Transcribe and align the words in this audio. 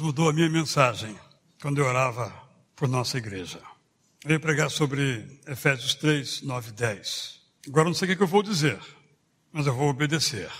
Mudou 0.00 0.30
a 0.30 0.32
minha 0.32 0.48
mensagem 0.48 1.14
quando 1.60 1.78
eu 1.78 1.84
orava 1.84 2.32
por 2.74 2.88
nossa 2.88 3.18
igreja. 3.18 3.60
Eu 4.24 4.30
ia 4.30 4.40
pregar 4.40 4.70
sobre 4.70 5.40
Efésios 5.46 5.94
3, 5.94 6.40
9 6.40 6.70
e 6.70 6.72
10. 6.72 7.40
Agora 7.68 7.84
não 7.84 7.94
sei 7.94 8.10
o 8.10 8.16
que 8.16 8.22
eu 8.22 8.26
vou 8.26 8.42
dizer, 8.42 8.80
mas 9.52 9.66
eu 9.66 9.74
vou 9.74 9.90
obedecer. 9.90 10.50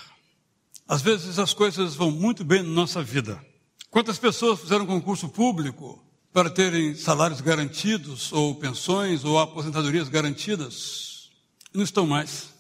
Às 0.86 1.00
vezes 1.00 1.38
as 1.38 1.54
coisas 1.54 1.94
vão 1.94 2.10
muito 2.10 2.44
bem 2.44 2.62
na 2.62 2.68
nossa 2.68 3.02
vida. 3.02 3.42
Quantas 3.88 4.18
pessoas 4.18 4.60
fizeram 4.60 4.84
concurso 4.84 5.26
público 5.26 6.04
para 6.34 6.50
terem 6.50 6.94
salários 6.94 7.40
garantidos, 7.40 8.30
ou 8.34 8.54
pensões, 8.56 9.24
ou 9.24 9.38
aposentadorias 9.38 10.10
garantidas? 10.10 11.30
Não 11.72 11.82
estão 11.82 12.06
mais. 12.06 12.50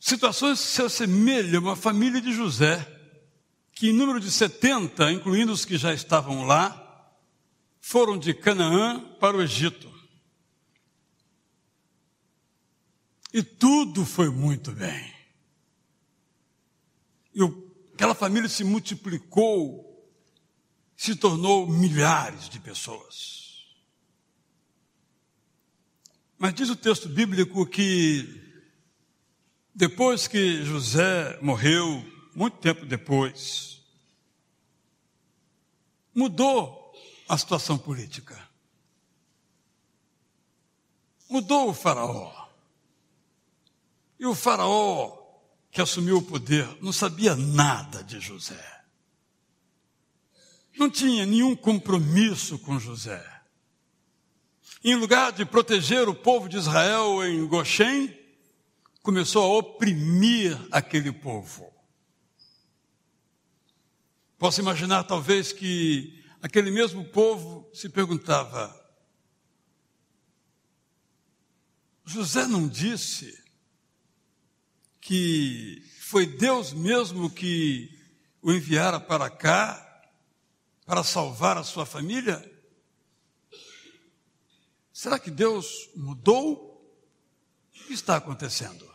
Situações 0.00 0.58
se 0.58 0.82
assemelham 0.82 1.62
uma 1.62 1.76
família 1.76 2.20
de 2.20 2.32
José, 2.32 2.97
que 3.78 3.90
em 3.90 3.92
número 3.92 4.18
de 4.18 4.28
70, 4.28 5.12
incluindo 5.12 5.52
os 5.52 5.64
que 5.64 5.78
já 5.78 5.94
estavam 5.94 6.44
lá, 6.44 7.14
foram 7.80 8.18
de 8.18 8.34
Canaã 8.34 8.98
para 9.20 9.36
o 9.36 9.40
Egito. 9.40 9.88
E 13.32 13.40
tudo 13.40 14.04
foi 14.04 14.30
muito 14.30 14.72
bem. 14.72 15.14
E 17.32 17.40
aquela 17.94 18.16
família 18.16 18.48
se 18.48 18.64
multiplicou, 18.64 20.12
se 20.96 21.14
tornou 21.14 21.68
milhares 21.68 22.48
de 22.48 22.58
pessoas. 22.58 23.64
Mas 26.36 26.52
diz 26.52 26.68
o 26.68 26.74
texto 26.74 27.08
bíblico 27.08 27.64
que 27.64 28.42
depois 29.72 30.26
que 30.26 30.64
José 30.64 31.38
morreu, 31.40 32.17
muito 32.38 32.58
tempo 32.58 32.86
depois, 32.86 33.82
mudou 36.14 36.94
a 37.28 37.36
situação 37.36 37.76
política. 37.76 38.38
Mudou 41.28 41.70
o 41.70 41.74
Faraó. 41.74 42.48
E 44.20 44.24
o 44.24 44.36
Faraó, 44.36 45.18
que 45.72 45.80
assumiu 45.82 46.18
o 46.18 46.22
poder, 46.22 46.64
não 46.80 46.92
sabia 46.92 47.34
nada 47.34 48.04
de 48.04 48.20
José. 48.20 48.84
Não 50.76 50.88
tinha 50.88 51.26
nenhum 51.26 51.56
compromisso 51.56 52.56
com 52.60 52.78
José. 52.78 53.42
Em 54.84 54.94
lugar 54.94 55.32
de 55.32 55.44
proteger 55.44 56.08
o 56.08 56.14
povo 56.14 56.48
de 56.48 56.56
Israel 56.56 57.20
em 57.24 57.44
Goshen, 57.48 58.16
começou 59.02 59.42
a 59.42 59.58
oprimir 59.58 60.56
aquele 60.70 61.10
povo. 61.10 61.77
Posso 64.38 64.60
imaginar, 64.60 65.02
talvez, 65.02 65.52
que 65.52 66.24
aquele 66.40 66.70
mesmo 66.70 67.04
povo 67.04 67.68
se 67.74 67.88
perguntava: 67.88 68.72
José 72.04 72.46
não 72.46 72.68
disse 72.68 73.36
que 75.00 75.82
foi 76.00 76.24
Deus 76.24 76.72
mesmo 76.72 77.28
que 77.28 77.90
o 78.40 78.52
enviara 78.52 79.00
para 79.00 79.28
cá 79.28 79.84
para 80.86 81.02
salvar 81.02 81.58
a 81.58 81.64
sua 81.64 81.84
família? 81.84 82.40
Será 84.92 85.18
que 85.18 85.30
Deus 85.30 85.90
mudou? 85.96 86.68
O 87.74 87.86
que 87.88 87.92
está 87.92 88.16
acontecendo? 88.16 88.88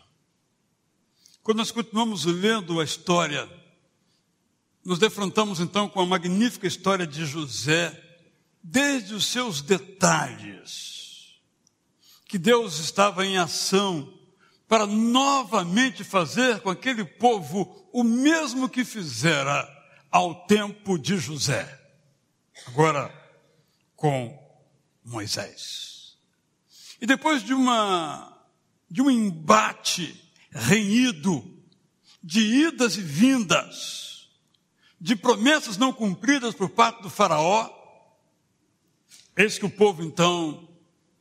Quando 1.41 1.57
nós 1.57 1.71
continuamos 1.71 2.25
lendo 2.25 2.79
a 2.79 2.83
história, 2.83 3.62
nos 4.83 4.99
defrontamos 4.99 5.59
então 5.59 5.87
com 5.87 6.01
a 6.01 6.05
magnífica 6.05 6.67
história 6.67 7.07
de 7.07 7.25
José, 7.25 8.01
desde 8.61 9.13
os 9.13 9.25
seus 9.25 9.61
detalhes, 9.61 11.39
que 12.25 12.37
Deus 12.37 12.79
estava 12.79 13.25
em 13.25 13.37
ação 13.37 14.11
para 14.67 14.85
novamente 14.85 16.03
fazer 16.03 16.59
com 16.61 16.69
aquele 16.69 17.05
povo 17.05 17.87
o 17.93 18.03
mesmo 18.03 18.67
que 18.67 18.83
fizera 18.83 19.69
ao 20.09 20.45
tempo 20.47 20.97
de 20.97 21.17
José. 21.17 21.79
Agora, 22.67 23.13
com 23.95 24.37
Moisés. 25.03 26.17
E 26.99 27.05
depois 27.05 27.43
de 27.43 27.53
uma 27.53 28.29
de 28.89 29.01
um 29.01 29.09
embate 29.09 30.15
renhido, 30.51 31.43
de 32.21 32.39
idas 32.39 32.95
e 32.95 33.01
vindas, 33.01 34.12
de 35.03 35.17
promessas 35.17 35.75
não 35.75 35.91
cumpridas 35.91 36.55
por 36.55 36.69
parte 36.69 37.03
do 37.03 37.09
Faraó, 37.09 37.69
eis 39.35 39.57
que 39.57 39.65
o 39.65 39.69
povo 39.69 40.01
então 40.01 40.65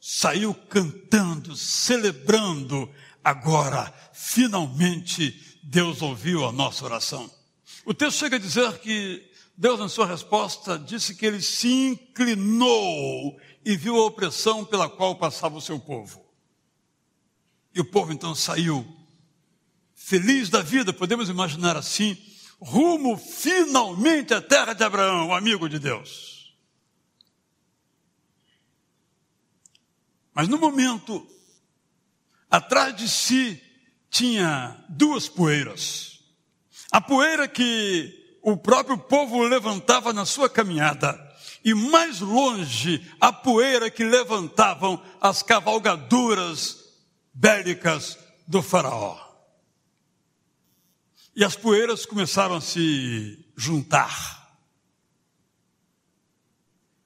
saiu 0.01 0.55
cantando, 0.55 1.57
celebrando, 1.57 2.89
agora, 3.25 3.93
finalmente, 4.13 5.59
Deus 5.65 6.01
ouviu 6.01 6.47
a 6.47 6.53
nossa 6.53 6.85
oração. 6.85 7.29
O 7.85 7.93
texto 7.93 8.19
chega 8.19 8.37
a 8.37 8.39
dizer 8.39 8.79
que 8.79 9.29
Deus, 9.59 9.81
na 9.81 9.89
sua 9.89 10.07
resposta, 10.07 10.79
disse 10.79 11.17
que 11.17 11.27
ele 11.27 11.43
se 11.43 11.67
inclinou 11.69 13.37
e 13.65 13.77
viu 13.77 13.97
a 13.97 14.07
opressão 14.07 14.65
pela 14.65 14.89
qual 14.89 15.17
passava 15.17 15.57
o 15.57 15.61
seu 15.61 15.81
povo. 15.81 16.25
E 17.75 17.81
o 17.81 17.85
povo 17.85 18.13
então 18.13 18.33
saiu 18.33 18.87
feliz 19.93 20.49
da 20.49 20.63
vida, 20.63 20.93
podemos 20.93 21.29
imaginar 21.29 21.77
assim, 21.77 22.17
rumo 22.65 23.17
finalmente 23.17 24.33
à 24.33 24.41
terra 24.41 24.73
de 24.73 24.85
Abraão, 24.85 25.29
o 25.29 25.35
amigo 25.35 25.69
de 25.69 25.79
Deus. 25.79 26.55
Mas 30.35 30.49
no 30.49 30.59
momento, 30.59 31.27
atrás 32.51 32.97
de 32.97 33.09
si 33.09 33.61
tinha 34.11 34.85
duas 34.89 35.29
poeiras. 35.29 36.21
A 36.91 37.01
poeira 37.01 37.49
que 37.49 38.39
o 38.43 38.57
próprio 38.57 38.99
povo 38.99 39.43
levantava 39.43 40.13
na 40.13 40.25
sua 40.25 40.49
caminhada, 40.49 41.19
e 41.65 41.75
mais 41.75 42.21
longe 42.21 43.11
a 43.21 43.33
poeira 43.33 43.91
que 43.91 44.05
levantavam 44.05 45.03
as 45.21 45.43
cavalgaduras 45.43 46.79
bélicas 47.33 48.19
do 48.47 48.63
Faraó. 48.63 49.32
E 51.35 51.45
as 51.45 51.57
poeiras 51.57 52.05
começaram 52.05 52.57
a 52.57 52.61
se 52.61 53.39
juntar. 53.57 54.57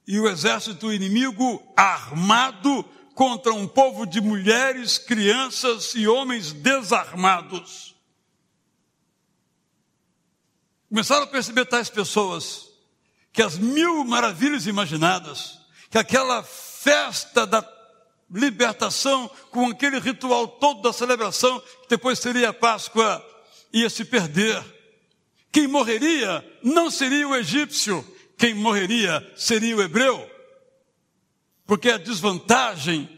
E 0.05 0.19
o 0.19 0.27
exército 0.27 0.91
inimigo 0.91 1.61
armado 1.75 2.83
contra 3.13 3.53
um 3.53 3.67
povo 3.67 4.05
de 4.05 4.21
mulheres, 4.21 4.97
crianças 4.97 5.95
e 5.95 6.07
homens 6.07 6.51
desarmados. 6.51 7.95
Começaram 10.89 11.23
a 11.23 11.27
perceber 11.27 11.65
tais 11.65 11.89
pessoas 11.89 12.69
que 13.33 13.41
as 13.41 13.57
mil 13.57 14.05
maravilhas 14.05 14.67
imaginadas, 14.67 15.59
que 15.89 15.97
aquela 15.97 16.43
festa 16.43 17.45
da 17.45 17.67
libertação, 18.29 19.29
com 19.51 19.67
aquele 19.67 19.99
ritual 19.99 20.47
todo 20.47 20.81
da 20.81 20.93
celebração, 20.93 21.59
que 21.59 21.89
depois 21.89 22.19
seria 22.19 22.49
a 22.49 22.53
Páscoa, 22.53 23.23
ia 23.71 23.89
se 23.89 24.05
perder. 24.05 24.63
Quem 25.51 25.67
morreria 25.67 26.43
não 26.63 26.91
seria 26.91 27.27
o 27.27 27.35
egípcio, 27.35 28.05
quem 28.37 28.53
morreria 28.53 29.33
seria 29.35 29.75
o 29.75 29.81
hebreu, 29.81 30.29
porque 31.65 31.89
a 31.89 31.97
desvantagem 31.97 33.09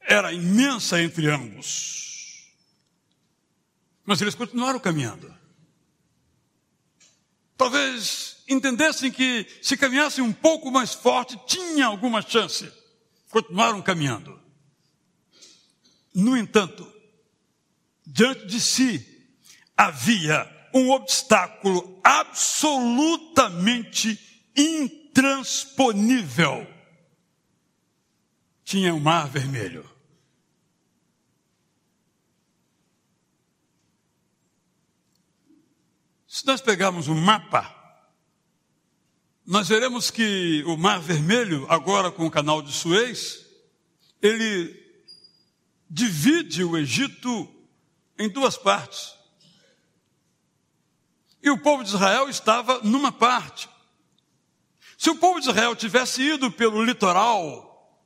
era 0.00 0.32
imensa 0.32 1.00
entre 1.00 1.28
ambos. 1.28 2.52
Mas 4.04 4.20
eles 4.20 4.34
continuaram 4.34 4.78
caminhando. 4.78 5.34
Talvez 7.56 8.42
entendessem 8.48 9.10
que 9.10 9.46
se 9.62 9.76
caminhassem 9.76 10.22
um 10.22 10.32
pouco 10.32 10.70
mais 10.70 10.92
forte, 10.94 11.38
tinha 11.46 11.86
alguma 11.86 12.22
chance. 12.22 12.70
Continuaram 13.30 13.82
caminhando. 13.82 14.38
No 16.14 16.36
entanto, 16.36 16.86
diante 18.06 18.46
de 18.46 18.60
si 18.60 19.15
havia 19.76 20.50
um 20.72 20.90
obstáculo 20.90 22.00
absolutamente 22.02 24.18
intransponível. 24.56 26.66
Tinha 28.64 28.94
o 28.94 28.96
um 28.96 29.00
mar 29.00 29.28
vermelho. 29.28 29.84
Se 36.26 36.46
nós 36.46 36.60
pegarmos 36.60 37.06
um 37.08 37.14
mapa, 37.14 37.76
nós 39.46 39.68
veremos 39.68 40.10
que 40.10 40.62
o 40.66 40.76
Mar 40.76 41.00
Vermelho, 41.00 41.66
agora 41.70 42.10
com 42.10 42.26
o 42.26 42.30
canal 42.30 42.60
de 42.60 42.72
Suez, 42.72 43.46
ele 44.20 44.84
divide 45.88 46.62
o 46.62 46.76
Egito 46.76 47.48
em 48.18 48.28
duas 48.28 48.58
partes. 48.58 49.15
E 51.46 51.50
o 51.50 51.56
povo 51.56 51.84
de 51.84 51.90
Israel 51.90 52.28
estava 52.28 52.80
numa 52.82 53.12
parte. 53.12 53.68
Se 54.98 55.08
o 55.08 55.14
povo 55.14 55.38
de 55.38 55.48
Israel 55.48 55.76
tivesse 55.76 56.20
ido 56.20 56.50
pelo 56.50 56.82
litoral, 56.82 58.02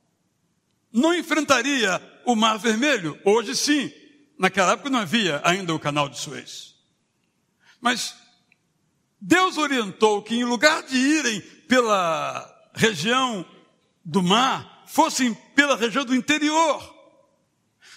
não 0.93 1.11
enfrentaria 1.11 1.99
o 2.23 2.35
Mar 2.35 2.59
Vermelho. 2.59 3.19
Hoje 3.25 3.55
sim. 3.55 3.91
Naquela 4.37 4.73
época 4.73 4.91
não 4.91 4.99
havia 4.99 5.41
ainda 5.43 5.73
o 5.73 5.79
canal 5.79 6.07
de 6.07 6.19
Suez. 6.19 6.75
Mas 7.79 8.15
Deus 9.19 9.57
orientou 9.57 10.21
que 10.21 10.35
em 10.35 10.43
lugar 10.43 10.83
de 10.83 10.95
irem 10.95 11.41
pela 11.67 12.47
região 12.75 13.43
do 14.05 14.21
mar, 14.21 14.83
fossem 14.85 15.33
pela 15.55 15.75
região 15.75 16.05
do 16.05 16.13
interior. 16.13 16.95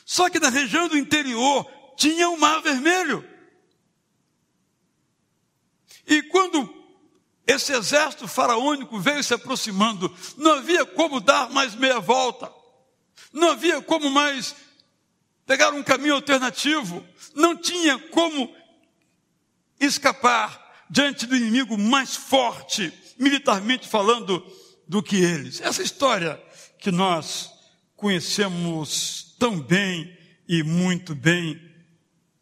Só 0.07 0.31
que 0.31 0.41
na 0.41 0.49
região 0.49 0.89
do 0.89 0.97
interior 0.97 1.71
tinha 1.99 2.31
o 2.31 2.41
mar 2.41 2.63
vermelho. 2.63 3.34
E 6.07 6.23
quando 6.25 6.85
esse 7.47 7.73
exército 7.73 8.27
faraônico 8.27 8.99
veio 8.99 9.23
se 9.23 9.35
aproximando, 9.35 10.15
não 10.37 10.55
havia 10.55 10.85
como 10.85 11.21
dar 11.21 11.51
mais 11.51 11.75
meia 11.75 12.01
volta, 12.01 12.51
não 13.33 13.51
havia 13.51 13.83
como 13.83 14.11
mais 14.11 14.55
pegar 15.47 15.73
um 15.73 15.83
caminho 15.83 16.15
alternativo, 16.15 17.07
não 17.35 17.57
tinha 17.57 17.99
como 17.99 18.55
escapar 19.79 20.87
diante 20.89 21.27
do 21.27 21.37
inimigo 21.37 21.77
mais 21.77 22.17
forte, 22.17 22.93
militarmente 23.19 23.89
falando, 23.89 24.45
do 24.87 25.03
que 25.03 25.17
eles. 25.17 25.61
Essa 25.61 25.83
história 25.83 26.41
que 26.79 26.91
nós 26.91 27.51
conhecemos 27.97 29.35
tão 29.39 29.61
bem 29.61 30.17
e 30.49 30.63
muito 30.63 31.15
bem, 31.15 31.61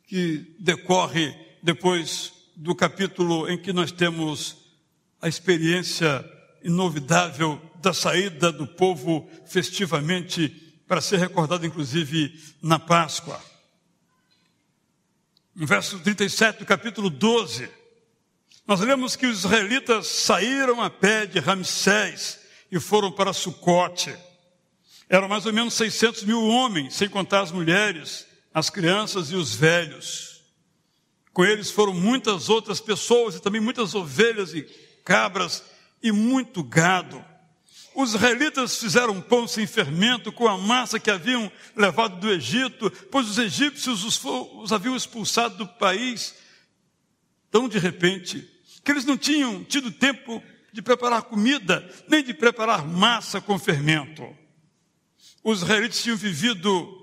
que 0.07 0.57
decorre 0.59 1.35
depois 1.63 2.33
do 2.63 2.77
capítulo 2.77 3.51
em 3.51 3.59
que 3.59 3.73
nós 3.73 3.91
temos 3.91 4.57
a 5.21 5.27
experiência 5.27 6.25
inovidável 6.63 7.61
da 7.81 7.93
saída 7.93 8.53
do 8.53 8.69
povo 8.69 9.29
festivamente 9.45 10.49
para 10.87 11.01
ser 11.01 11.19
recordado 11.19 11.67
inclusive 11.67 12.41
na 12.63 12.79
Páscoa. 12.79 13.43
No 15.53 15.67
verso 15.67 15.99
37 15.99 16.61
do 16.61 16.65
capítulo 16.65 17.11
12, 17.11 17.69
nós 18.65 18.79
lemos 18.79 19.17
que 19.17 19.27
os 19.27 19.41
israelitas 19.41 20.07
saíram 20.07 20.81
a 20.81 20.89
pé 20.89 21.27
de 21.27 21.41
Ramsés 21.41 22.39
e 22.71 22.79
foram 22.79 23.11
para 23.11 23.33
Sucote. 23.33 24.17
Eram 25.09 25.27
mais 25.29 25.47
ou 25.47 25.53
menos 25.53 25.75
600 25.75 26.23
mil 26.23 26.41
homens, 26.47 26.95
sem 26.95 27.09
contar 27.09 27.41
as 27.41 27.51
mulheres, 27.51 28.25
as 28.55 28.71
crianças 28.71 29.33
e 29.33 29.35
os 29.35 29.53
velhos. 29.53 30.32
Com 31.33 31.45
eles 31.45 31.71
foram 31.71 31.95
muitas 31.95 32.49
outras 32.49 32.81
pessoas 32.81 33.35
e 33.35 33.41
também 33.41 33.61
muitas 33.61 33.95
ovelhas 33.95 34.55
e 34.55 34.63
cabras 35.05 35.65
e 36.03 36.13
muito 36.13 36.63
gado. 36.63 37.25
Os 37.95 38.15
israelitas 38.15 38.79
fizeram 38.79 39.21
pão 39.21 39.47
sem 39.47 39.67
fermento 39.67 40.33
com 40.33 40.49
a 40.49 40.57
massa 40.57 40.99
que 40.99 41.11
haviam 41.11 41.51
levado 41.77 42.19
do 42.21 42.31
Egito, 42.31 42.91
pois 43.11 43.29
os 43.29 43.39
egípcios 43.39 44.05
os, 44.05 44.21
os 44.25 44.73
haviam 44.73 44.97
expulsado 44.97 45.57
do 45.59 45.67
país. 45.67 46.35
Tão 47.51 47.69
de 47.69 47.79
repente, 47.79 48.49
que 48.83 48.91
eles 48.91 49.05
não 49.05 49.17
tinham 49.17 49.63
tido 49.65 49.91
tempo 49.91 50.43
de 50.73 50.81
preparar 50.81 51.23
comida, 51.23 51.87
nem 52.09 52.25
de 52.25 52.33
preparar 52.33 52.87
massa 52.87 53.41
com 53.41 53.59
fermento. 53.59 54.27
Os 55.45 55.59
israelitas 55.59 56.03
tinham 56.03 56.17
vivido 56.17 56.99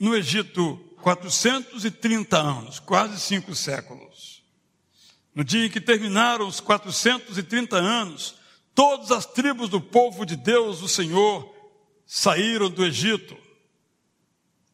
no 0.00 0.16
Egito 0.16 0.80
430 1.04 2.38
anos, 2.38 2.80
quase 2.80 3.20
cinco 3.20 3.54
séculos. 3.54 4.42
No 5.34 5.44
dia 5.44 5.66
em 5.66 5.70
que 5.70 5.78
terminaram 5.78 6.46
os 6.48 6.60
430 6.60 7.76
anos, 7.76 8.36
todas 8.74 9.10
as 9.12 9.26
tribos 9.26 9.68
do 9.68 9.82
povo 9.82 10.24
de 10.24 10.34
Deus, 10.34 10.80
o 10.80 10.88
Senhor, 10.88 11.54
saíram 12.06 12.70
do 12.70 12.86
Egito. 12.86 13.36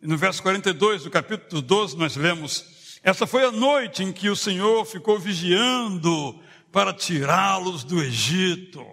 E 0.01 0.07
no 0.07 0.17
verso 0.17 0.41
42 0.43 1.03
do 1.03 1.11
capítulo 1.11 1.61
12 1.61 1.97
nós 1.97 2.15
lemos: 2.15 3.01
Essa 3.03 3.27
foi 3.27 3.45
a 3.45 3.51
noite 3.51 4.05
em 4.05 4.13
que 4.13 4.31
o 4.31 4.37
Senhor 4.37 4.85
ficou 4.85 5.19
vigiando 5.19 6.41
para 6.71 6.95
tirá-los 6.95 7.83
do 7.83 8.01
Egito. 8.01 8.87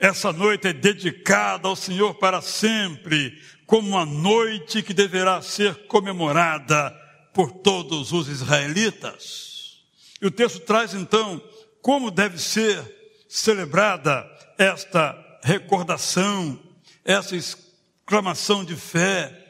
Essa 0.00 0.32
noite 0.32 0.66
é 0.66 0.72
dedicada 0.72 1.68
ao 1.68 1.76
Senhor 1.76 2.14
para 2.14 2.42
sempre, 2.42 3.40
como 3.66 3.88
uma 3.88 4.04
noite 4.04 4.82
que 4.82 4.92
deverá 4.92 5.40
ser 5.42 5.86
comemorada 5.86 6.90
por 7.32 7.50
todos 7.50 8.12
os 8.12 8.28
israelitas. 8.28 9.82
E 10.20 10.26
o 10.26 10.30
texto 10.30 10.60
traz 10.60 10.94
então 10.94 11.42
como 11.82 12.10
deve 12.10 12.38
ser 12.38 12.82
celebrada 13.28 14.24
esta 14.56 15.14
recordação, 15.42 16.58
essa 17.04 17.36
exclamação 17.36 18.64
de 18.64 18.76
fé, 18.76 19.40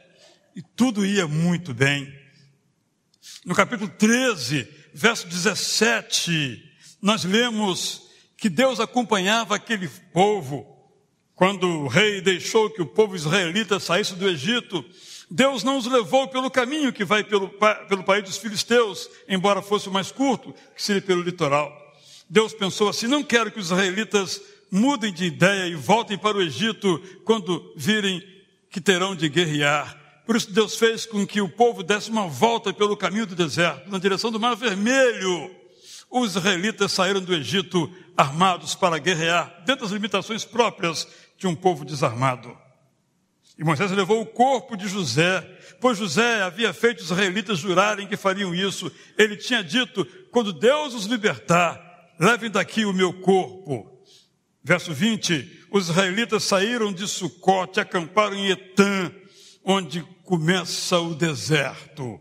e 0.57 0.63
tudo 0.63 1.05
ia 1.05 1.27
muito 1.27 1.75
bem. 1.75 2.13
No 3.45 3.55
capítulo 3.55 3.91
13, 3.91 4.69
verso 4.95 5.27
17, 5.27 6.73
nós 7.03 7.25
lemos 7.25 8.09
que 8.37 8.49
Deus 8.49 8.81
acompanhava 8.81 9.55
aquele 9.57 9.89
povo 10.13 10.74
quando 11.35 11.67
o 11.67 11.89
rei 11.89 12.21
deixou 12.21 12.71
que 12.71 12.83
o 12.83 12.87
povo 12.87 13.17
israelita 13.17 13.81
saísse 13.81 14.15
do 14.15 14.29
Egito, 14.29 14.85
Deus 15.31 15.65
não 15.65 15.79
os 15.79 15.87
levou 15.87 16.29
pelo 16.29 16.51
caminho 16.51 16.93
que 16.93 17.05
vai 17.05 17.25
pelo, 17.25 17.49
pelo 17.89 18.05
país 18.05 18.25
dos 18.25 18.37
filisteus, 18.37 19.09
embora 19.29 19.63
fosse 19.63 19.89
o 19.89 19.93
mais 19.93 20.13
curto, 20.13 20.55
que 20.75 20.83
seria 20.83 21.03
pelo 21.03 21.23
litoral. 21.23 21.73
Deus 22.29 22.53
pensou 22.53 22.89
assim: 22.89 23.07
não 23.07 23.23
quero 23.23 23.51
que 23.51 23.59
os 23.59 23.67
israelitas 23.67 24.41
mudem 24.71 25.13
de 25.13 25.25
ideia 25.25 25.67
e 25.67 25.75
voltem 25.75 26.17
para 26.17 26.37
o 26.37 26.43
Egito 26.43 27.01
quando 27.25 27.73
virem 27.77 28.23
que 28.71 28.81
terão 28.81 29.15
de 29.15 29.29
guerrear. 29.29 30.01
Por 30.27 30.37
isso 30.37 30.51
Deus 30.51 30.77
fez 30.77 31.05
com 31.05 31.27
que 31.27 31.41
o 31.41 31.49
povo 31.49 31.83
desse 31.83 32.11
uma 32.11 32.27
volta 32.27 32.73
pelo 32.73 32.97
caminho 32.97 33.27
do 33.27 33.35
deserto, 33.35 33.91
na 33.91 33.99
direção 33.99 34.31
do 34.31 34.41
Mar 34.41 34.57
Vermelho. 34.57 35.51
Os 36.11 36.37
israelitas 36.37 36.93
saíram 36.93 37.21
do 37.21 37.35
Egito 37.35 37.91
armados 38.17 38.75
para 38.75 38.99
guerrear, 38.99 39.63
dentro 39.67 39.85
das 39.85 39.93
limitações 39.93 40.45
próprias 40.45 41.09
de 41.45 41.49
um 41.49 41.55
povo 41.55 41.85
desarmado. 41.85 42.57
E 43.59 43.63
Moisés 43.63 43.91
levou 43.91 44.23
o 44.23 44.27
corpo 44.27 44.77
de 44.77 44.89
José, 44.89 45.43
pois 45.79 45.99
José 45.99 46.43
havia 46.43 46.73
feito 46.73 47.01
os 47.01 47.05
israelitas 47.05 47.59
jurarem 47.59 48.09
que 48.09 48.17
fariam 48.17 48.55
isso. 48.55 48.91
Ele 49.19 49.37
tinha 49.37 49.63
dito: 49.63 50.07
quando 50.33 50.55
Deus 50.55 50.95
os 50.95 51.05
libertar, 51.05 51.79
levem 52.19 52.51
daqui 52.51 52.87
o 52.87 52.95
meu 52.95 53.13
corpo. 53.13 54.03
Verso 54.63 54.93
20: 54.95 55.67
os 55.71 55.91
israelitas 55.91 56.45
saíram 56.45 56.91
de 56.91 57.07
Sucote, 57.07 57.79
acamparam 57.79 58.35
em 58.35 58.49
Etã, 58.49 59.13
onde 59.63 60.03
começa 60.25 60.99
o 60.99 61.15
deserto. 61.15 62.19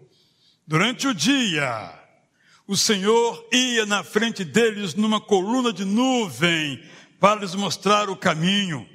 Durante 0.68 1.08
o 1.08 1.14
dia, 1.14 1.98
o 2.68 2.76
Senhor 2.76 3.48
ia 3.54 3.86
na 3.86 4.04
frente 4.04 4.44
deles 4.44 4.94
numa 4.94 5.22
coluna 5.22 5.72
de 5.72 5.86
nuvem 5.86 6.84
para 7.20 7.40
lhes 7.40 7.56
mostrar 7.56 8.10
o 8.10 8.18
caminho. 8.18 8.93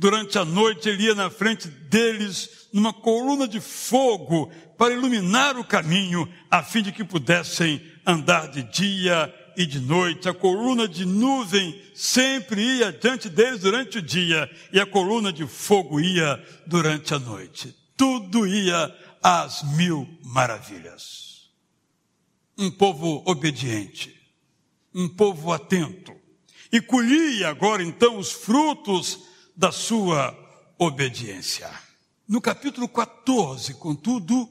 Durante 0.00 0.38
a 0.38 0.46
noite 0.46 0.88
ele 0.88 1.02
ia 1.02 1.14
na 1.14 1.28
frente 1.28 1.68
deles 1.68 2.68
numa 2.72 2.90
coluna 2.90 3.46
de 3.46 3.60
fogo 3.60 4.50
para 4.78 4.94
iluminar 4.94 5.58
o 5.58 5.64
caminho, 5.64 6.26
a 6.50 6.62
fim 6.62 6.80
de 6.80 6.90
que 6.90 7.04
pudessem 7.04 7.82
andar 8.06 8.48
de 8.48 8.62
dia 8.62 9.30
e 9.58 9.66
de 9.66 9.78
noite. 9.78 10.26
A 10.26 10.32
coluna 10.32 10.88
de 10.88 11.04
nuvem 11.04 11.78
sempre 11.94 12.62
ia 12.62 12.90
diante 12.90 13.28
deles 13.28 13.60
durante 13.60 13.98
o 13.98 14.02
dia 14.02 14.50
e 14.72 14.80
a 14.80 14.86
coluna 14.86 15.30
de 15.30 15.46
fogo 15.46 16.00
ia 16.00 16.42
durante 16.66 17.12
a 17.12 17.18
noite. 17.18 17.76
Tudo 17.94 18.46
ia 18.46 18.96
às 19.22 19.62
mil 19.76 20.08
maravilhas. 20.24 21.50
Um 22.56 22.70
povo 22.70 23.22
obediente, 23.26 24.18
um 24.94 25.10
povo 25.10 25.52
atento, 25.52 26.14
e 26.72 26.80
colhia 26.80 27.50
agora 27.50 27.82
então 27.82 28.16
os 28.16 28.32
frutos 28.32 29.28
da 29.60 29.70
sua 29.70 30.34
obediência. 30.78 31.70
No 32.26 32.40
capítulo 32.40 32.88
14, 32.88 33.74
contudo, 33.74 34.48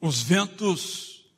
os 0.00 0.22
ventos, 0.22 1.30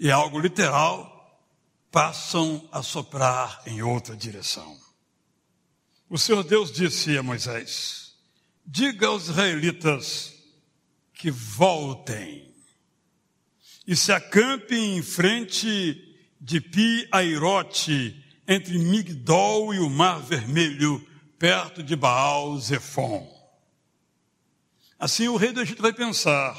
e 0.00 0.10
algo 0.10 0.38
literal, 0.40 1.46
passam 1.90 2.66
a 2.72 2.82
soprar 2.82 3.62
em 3.66 3.82
outra 3.82 4.16
direção. 4.16 4.80
O 6.08 6.16
Senhor 6.16 6.42
Deus 6.42 6.72
disse 6.72 7.18
a 7.18 7.22
Moisés: 7.22 8.14
Diga 8.64 9.08
aos 9.08 9.28
israelitas 9.28 10.32
que 11.12 11.30
voltem 11.30 12.50
e 13.86 13.94
se 13.94 14.10
acampem 14.10 14.96
em 14.96 15.02
frente 15.02 16.16
de 16.40 16.62
Pi-Airote, 16.62 18.23
entre 18.46 18.78
Migdol 18.78 19.74
e 19.74 19.78
o 19.78 19.88
Mar 19.90 20.20
Vermelho, 20.20 21.04
perto 21.38 21.82
de 21.82 21.96
Baal 21.96 22.58
Zephon. 22.58 23.32
Assim 24.98 25.28
o 25.28 25.36
rei 25.36 25.52
do 25.52 25.60
Egito 25.60 25.82
vai 25.82 25.92
pensar 25.92 26.56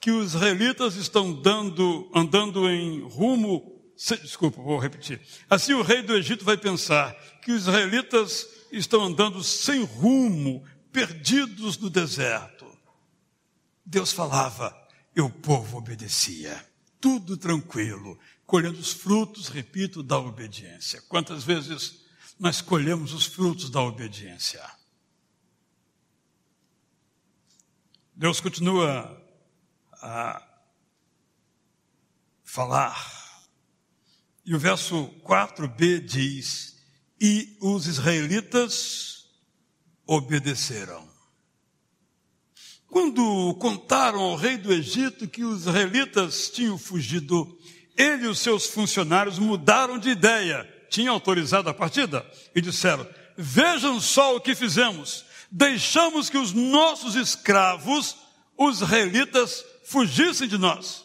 que 0.00 0.10
os 0.10 0.34
israelitas 0.34 0.96
estão 0.96 1.32
dando, 1.32 2.10
andando 2.14 2.68
em 2.68 3.00
rumo 3.02 3.72
desculpa, 3.96 4.60
vou 4.60 4.78
repetir. 4.78 5.20
Assim 5.48 5.74
o 5.74 5.82
rei 5.82 6.02
do 6.02 6.14
Egito 6.16 6.44
vai 6.44 6.56
pensar 6.56 7.14
que 7.40 7.52
os 7.52 7.62
israelitas 7.62 8.46
estão 8.72 9.02
andando 9.02 9.42
sem 9.44 9.84
rumo, 9.84 10.64
perdidos 10.90 11.78
no 11.78 11.88
deserto. 11.88 12.66
Deus 13.84 14.12
falava 14.12 14.76
e 15.14 15.20
o 15.20 15.30
povo 15.30 15.78
obedecia. 15.78 16.71
Tudo 17.02 17.36
tranquilo, 17.36 18.16
colhendo 18.46 18.78
os 18.78 18.92
frutos, 18.92 19.48
repito, 19.48 20.04
da 20.04 20.16
obediência. 20.18 21.02
Quantas 21.08 21.42
vezes 21.42 22.04
nós 22.38 22.60
colhemos 22.60 23.12
os 23.12 23.26
frutos 23.26 23.68
da 23.68 23.82
obediência? 23.82 24.64
Deus 28.14 28.40
continua 28.40 29.20
a 29.94 30.48
falar. 32.44 33.50
E 34.44 34.54
o 34.54 34.58
verso 34.60 35.08
4b 35.24 36.04
diz: 36.04 36.80
E 37.20 37.58
os 37.60 37.88
israelitas 37.88 39.26
obedeceram. 40.06 41.11
Quando 42.92 43.54
contaram 43.54 44.20
ao 44.20 44.36
rei 44.36 44.58
do 44.58 44.70
Egito 44.70 45.26
que 45.26 45.42
os 45.42 45.62
israelitas 45.62 46.50
tinham 46.50 46.76
fugido, 46.76 47.58
ele 47.96 48.26
e 48.26 48.28
os 48.28 48.38
seus 48.38 48.66
funcionários 48.66 49.38
mudaram 49.38 49.96
de 49.96 50.10
ideia, 50.10 50.68
tinham 50.90 51.14
autorizado 51.14 51.70
a 51.70 51.74
partida, 51.74 52.22
e 52.54 52.60
disseram: 52.60 53.08
Vejam 53.34 53.98
só 53.98 54.36
o 54.36 54.40
que 54.42 54.54
fizemos. 54.54 55.24
Deixamos 55.50 56.28
que 56.28 56.36
os 56.36 56.52
nossos 56.52 57.14
escravos, 57.14 58.14
os 58.58 58.82
israelitas, 58.82 59.64
fugissem 59.84 60.46
de 60.46 60.58
nós. 60.58 61.02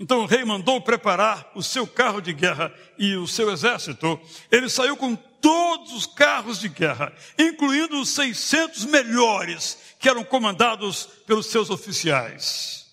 Então 0.00 0.20
o 0.20 0.26
rei 0.26 0.42
mandou 0.42 0.80
preparar 0.80 1.50
o 1.54 1.62
seu 1.62 1.86
carro 1.86 2.22
de 2.22 2.32
guerra 2.32 2.72
e 2.98 3.14
o 3.14 3.26
seu 3.26 3.52
exército. 3.52 4.18
Ele 4.50 4.70
saiu 4.70 4.96
com 4.96 5.14
todos 5.14 5.92
os 5.92 6.06
carros 6.06 6.58
de 6.58 6.68
guerra, 6.68 7.12
incluindo 7.38 8.00
os 8.00 8.08
600 8.08 8.84
melhores, 8.86 9.78
que 9.98 10.08
eram 10.08 10.24
comandados 10.24 11.06
pelos 11.26 11.46
seus 11.46 11.70
oficiais. 11.70 12.86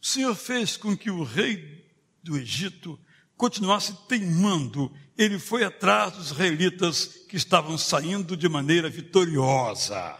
O 0.00 0.06
Senhor 0.06 0.34
fez 0.34 0.76
com 0.76 0.96
que 0.96 1.10
o 1.10 1.22
rei 1.22 1.86
do 2.22 2.36
Egito 2.36 2.98
continuasse 3.36 3.94
teimando. 4.08 4.92
Ele 5.16 5.38
foi 5.38 5.64
atrás 5.64 6.12
dos 6.12 6.30
israelitas 6.30 7.06
que 7.28 7.36
estavam 7.36 7.76
saindo 7.76 8.36
de 8.36 8.48
maneira 8.48 8.88
vitoriosa. 8.88 10.16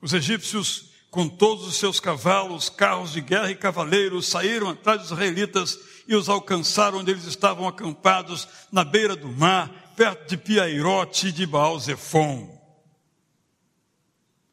Os 0.00 0.12
egípcios 0.12 0.90
com 1.10 1.28
todos 1.28 1.66
os 1.66 1.74
seus 1.74 1.98
cavalos, 1.98 2.68
carros 2.68 3.12
de 3.12 3.20
guerra 3.20 3.50
e 3.50 3.56
cavaleiros, 3.56 4.28
saíram 4.28 4.68
atrás 4.68 5.00
dos 5.00 5.10
israelitas 5.10 5.78
e 6.06 6.14
os 6.14 6.28
alcançaram 6.28 6.98
onde 6.98 7.10
eles 7.10 7.24
estavam 7.24 7.66
acampados, 7.66 8.46
na 8.70 8.84
beira 8.84 9.16
do 9.16 9.28
mar, 9.28 9.92
perto 9.96 10.28
de 10.28 10.36
Piairote 10.36 11.28
e 11.28 11.32
de 11.32 11.46
Baal-Zephon. 11.46 12.59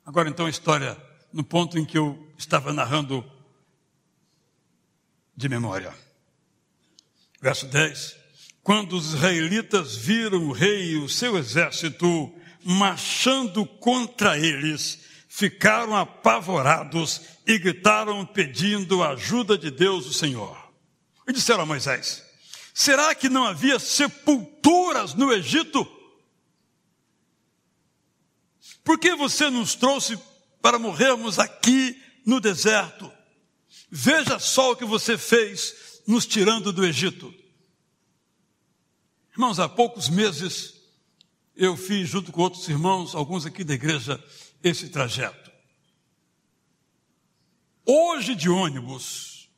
Agora 0.08 0.30
então 0.30 0.46
a 0.46 0.50
história, 0.50 0.96
no 1.34 1.44
ponto 1.44 1.78
em 1.78 1.84
que 1.84 1.98
eu 1.98 2.18
estava 2.38 2.72
narrando 2.72 3.30
de 5.36 5.50
memória. 5.50 5.94
Verso 7.42 7.66
10. 7.66 8.16
Quando 8.64 8.96
os 8.96 9.14
israelitas 9.14 9.98
viram 9.98 10.48
o 10.48 10.54
rei 10.54 10.92
e 10.92 10.96
o 10.96 11.10
seu 11.10 11.38
exército 11.38 12.34
marchando 12.64 13.66
contra 13.66 14.40
eles, 14.40 14.98
ficaram 15.28 15.94
apavorados 15.94 17.24
e 17.46 17.60
gritaram 17.60 18.26
pedindo 18.26 19.04
a 19.04 19.10
ajuda 19.10 19.58
de 19.58 19.70
Deus, 19.70 20.06
o 20.06 20.14
Senhor. 20.14 20.58
E 21.28 21.34
disseram 21.34 21.64
a 21.64 21.66
Moisés: 21.66 22.24
Será 22.74 23.14
que 23.14 23.28
não 23.28 23.44
havia 23.44 23.78
sepulturas 23.78 25.14
no 25.14 25.34
Egito? 25.34 25.97
Por 28.88 28.98
que 28.98 29.14
você 29.16 29.50
nos 29.50 29.76
trouxe 29.76 30.18
para 30.62 30.80
morrermos 30.80 31.40
aqui 31.40 32.02
no 32.26 32.40
deserto? 32.40 33.12
Veja 33.92 34.40
só 34.40 34.72
o 34.72 34.78
que 34.78 34.86
você 34.86 35.18
fez 35.18 36.02
nos 36.08 36.26
tirando 36.26 36.72
do 36.72 36.86
Egito. 36.86 37.36
Irmãos, 39.34 39.60
há 39.60 39.68
poucos 39.68 40.08
meses 40.08 40.76
eu 41.54 41.76
fiz, 41.76 42.08
junto 42.08 42.32
com 42.32 42.40
outros 42.40 42.66
irmãos, 42.70 43.14
alguns 43.14 43.46
aqui 43.46 43.62
da 43.62 43.74
igreja, 43.74 44.24
esse 44.64 44.88
trajeto. 44.88 45.52
Hoje 47.86 48.36
de 48.36 48.50
ônibus, 48.50 49.50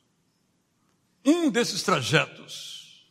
um 1.24 1.51
desses 1.51 1.83
trajetos 1.83 3.07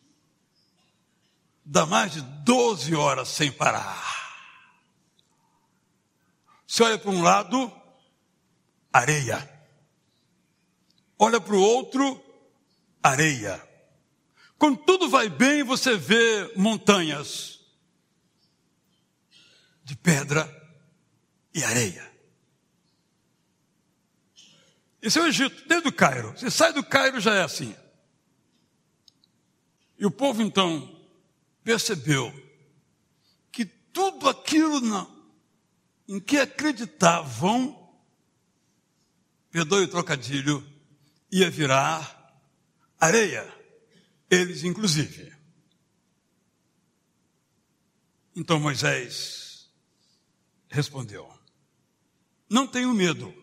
dá 1.64 1.86
mais 1.86 2.14
de 2.14 2.22
12 2.22 2.92
horas 2.96 3.28
sem 3.28 3.52
parar. 3.52 4.27
Você 6.68 6.82
olha 6.82 6.98
para 6.98 7.10
um 7.10 7.22
lado, 7.22 7.72
areia. 8.92 9.58
Olha 11.18 11.40
para 11.40 11.54
o 11.54 11.60
outro, 11.60 12.22
areia. 13.02 13.66
Quando 14.58 14.76
tudo 14.84 15.08
vai 15.08 15.30
bem, 15.30 15.62
você 15.62 15.96
vê 15.96 16.52
montanhas 16.54 17.60
de 19.82 19.96
pedra 19.96 20.46
e 21.54 21.64
areia. 21.64 22.06
Esse 25.00 25.18
é 25.18 25.22
o 25.22 25.26
Egito, 25.26 25.66
desde 25.66 25.88
o 25.88 25.92
Cairo. 25.92 26.32
Você 26.32 26.50
sai 26.50 26.74
do 26.74 26.84
Cairo 26.84 27.18
já 27.18 27.34
é 27.34 27.44
assim. 27.44 27.74
E 29.98 30.04
o 30.04 30.10
povo 30.10 30.42
então 30.42 31.00
percebeu 31.64 32.30
que 33.50 33.64
tudo 33.64 34.28
aquilo 34.28 34.80
não, 34.80 35.17
em 36.08 36.18
que 36.18 36.38
acreditavam, 36.38 37.76
perdoe 39.50 39.84
o 39.84 39.88
trocadilho, 39.88 40.66
ia 41.30 41.50
virar 41.50 42.42
areia. 42.98 43.46
Eles, 44.30 44.64
inclusive. 44.64 45.32
Então 48.34 48.58
Moisés 48.58 49.68
respondeu: 50.68 51.38
não 52.48 52.66
tenham 52.66 52.94
medo. 52.94 53.34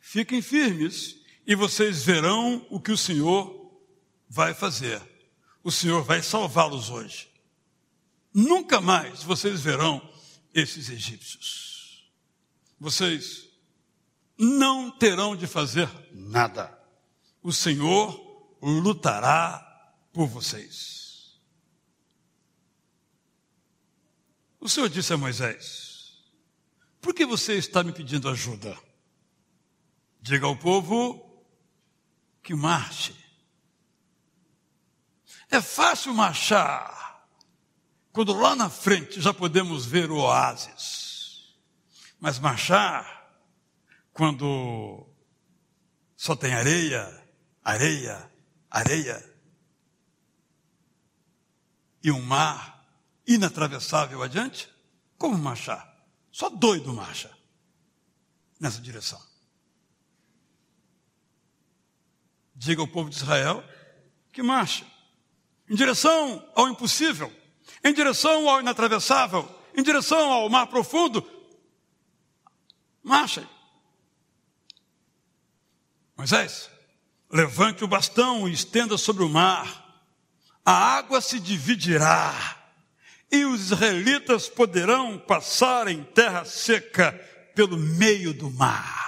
Fiquem 0.00 0.40
firmes 0.40 1.16
e 1.46 1.54
vocês 1.54 2.04
verão 2.04 2.64
o 2.70 2.80
que 2.80 2.92
o 2.92 2.96
Senhor 2.96 3.82
vai 4.28 4.54
fazer. 4.54 5.02
O 5.62 5.72
Senhor 5.72 6.04
vai 6.04 6.22
salvá-los 6.22 6.90
hoje. 6.90 7.28
Nunca 8.32 8.80
mais 8.80 9.22
vocês 9.22 9.60
verão 9.60 10.00
esses 10.54 10.88
egípcios. 10.88 12.08
Vocês 12.78 13.48
não 14.38 14.90
terão 14.90 15.36
de 15.36 15.46
fazer 15.46 15.88
nada. 16.12 16.78
O 17.42 17.52
Senhor 17.52 18.56
lutará 18.62 19.60
por 20.12 20.26
vocês. 20.26 21.38
O 24.60 24.68
Senhor 24.68 24.88
disse 24.88 25.12
a 25.12 25.16
Moisés: 25.16 25.84
por 27.04 27.12
que 27.12 27.26
você 27.26 27.58
está 27.58 27.84
me 27.84 27.92
pedindo 27.92 28.30
ajuda? 28.30 28.74
Diga 30.22 30.46
ao 30.46 30.56
povo 30.56 31.44
que 32.42 32.54
marche. 32.54 33.14
É 35.50 35.60
fácil 35.60 36.14
marchar 36.14 37.03
quando 38.14 38.32
lá 38.32 38.54
na 38.54 38.70
frente 38.70 39.20
já 39.20 39.34
podemos 39.34 39.84
ver 39.84 40.08
o 40.08 40.18
oásis. 40.18 41.56
Mas 42.20 42.38
marchar 42.38 43.28
quando 44.12 45.04
só 46.16 46.36
tem 46.36 46.54
areia, 46.54 47.28
areia, 47.62 48.32
areia 48.70 49.34
e 52.04 52.12
um 52.12 52.22
mar 52.22 52.86
inatravessável 53.26 54.22
adiante, 54.22 54.72
como 55.18 55.36
marchar? 55.36 55.92
Só 56.30 56.48
doido 56.48 56.94
marcha 56.94 57.36
nessa 58.60 58.80
direção. 58.80 59.20
Diga 62.54 62.80
ao 62.80 62.86
povo 62.86 63.10
de 63.10 63.16
Israel 63.16 63.64
que 64.32 64.40
marcha 64.40 64.86
em 65.68 65.74
direção 65.74 66.48
ao 66.54 66.68
impossível, 66.68 67.43
em 67.84 67.92
direção 67.92 68.48
ao 68.48 68.60
inatravessável, 68.60 69.48
em 69.76 69.82
direção 69.82 70.32
ao 70.32 70.48
mar 70.48 70.66
profundo. 70.66 71.24
Marchem. 73.02 73.46
Moisés, 76.16 76.70
levante 77.30 77.84
o 77.84 77.88
bastão 77.88 78.48
e 78.48 78.52
estenda 78.52 78.96
sobre 78.96 79.22
o 79.22 79.28
mar. 79.28 80.02
A 80.64 80.72
água 80.72 81.20
se 81.20 81.38
dividirá 81.38 82.32
e 83.30 83.44
os 83.44 83.72
israelitas 83.72 84.48
poderão 84.48 85.18
passar 85.18 85.88
em 85.88 86.02
terra 86.02 86.44
seca 86.44 87.12
pelo 87.54 87.76
meio 87.76 88.32
do 88.32 88.50
mar. 88.50 89.04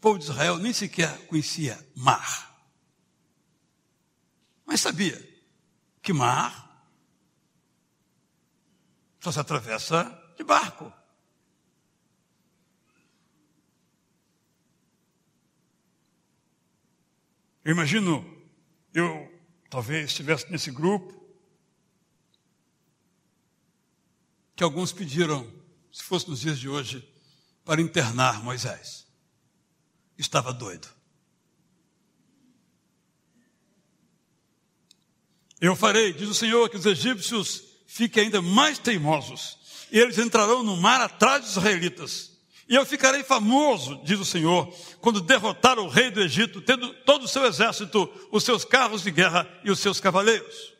povo 0.00 0.18
de 0.18 0.24
Israel 0.24 0.56
nem 0.56 0.72
sequer 0.72 1.26
conhecia 1.26 1.78
mar. 1.94 2.49
Mas 4.70 4.82
sabia 4.82 5.18
que 6.00 6.12
mar 6.12 6.86
só 9.18 9.32
se 9.32 9.40
atravessa 9.40 10.04
de 10.36 10.44
barco. 10.44 10.92
Eu 17.64 17.72
imagino, 17.72 18.24
eu 18.94 19.42
talvez 19.68 20.10
estivesse 20.10 20.48
nesse 20.52 20.70
grupo, 20.70 21.20
que 24.54 24.62
alguns 24.62 24.92
pediram, 24.92 25.52
se 25.92 26.04
fosse 26.04 26.30
nos 26.30 26.38
dias 26.38 26.60
de 26.60 26.68
hoje, 26.68 27.12
para 27.64 27.80
internar 27.80 28.40
Moisés. 28.44 29.04
Estava 30.16 30.52
doido. 30.52 30.99
Eu 35.60 35.76
farei, 35.76 36.12
diz 36.12 36.28
o 36.28 36.34
Senhor, 36.34 36.68
que 36.68 36.76
os 36.76 36.86
egípcios 36.86 37.62
fiquem 37.86 38.24
ainda 38.24 38.40
mais 38.40 38.78
teimosos, 38.78 39.58
e 39.92 39.98
eles 39.98 40.18
entrarão 40.18 40.62
no 40.62 40.76
mar 40.76 41.00
atrás 41.00 41.42
dos 41.42 41.50
israelitas. 41.50 42.30
E 42.68 42.74
eu 42.76 42.86
ficarei 42.86 43.24
famoso, 43.24 44.00
diz 44.04 44.18
o 44.18 44.24
Senhor, 44.24 44.72
quando 45.00 45.20
derrotar 45.20 45.78
o 45.78 45.88
rei 45.88 46.10
do 46.10 46.20
Egito, 46.20 46.60
tendo 46.62 46.94
todo 47.04 47.24
o 47.24 47.28
seu 47.28 47.44
exército, 47.44 48.08
os 48.30 48.44
seus 48.44 48.64
carros 48.64 49.02
de 49.02 49.10
guerra 49.10 49.46
e 49.64 49.70
os 49.70 49.80
seus 49.80 49.98
cavaleiros. 49.98 50.72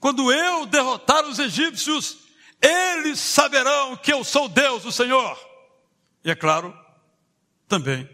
Quando 0.00 0.32
eu 0.32 0.66
derrotar 0.66 1.24
os 1.24 1.38
egípcios, 1.38 2.18
eles 2.60 3.20
saberão 3.20 3.96
que 3.96 4.12
eu 4.12 4.24
sou 4.24 4.48
Deus, 4.48 4.84
o 4.84 4.90
Senhor. 4.90 5.38
E 6.24 6.30
é 6.30 6.34
claro, 6.34 6.76
também 7.68 8.08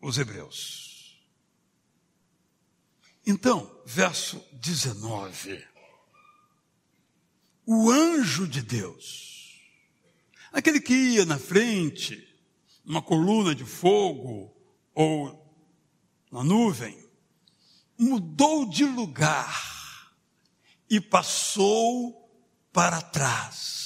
os 0.00 0.16
hebreus. 0.16 0.81
Então, 3.26 3.80
verso 3.86 4.44
19. 4.52 5.64
O 7.64 7.90
anjo 7.90 8.48
de 8.48 8.60
Deus, 8.60 9.60
aquele 10.52 10.80
que 10.80 10.92
ia 10.92 11.24
na 11.24 11.38
frente, 11.38 12.28
numa 12.84 13.00
coluna 13.00 13.54
de 13.54 13.64
fogo 13.64 14.52
ou 14.92 15.40
na 16.30 16.42
nuvem, 16.42 17.08
mudou 17.96 18.68
de 18.68 18.84
lugar 18.84 20.12
e 20.90 21.00
passou 21.00 22.28
para 22.72 23.00
trás. 23.00 23.80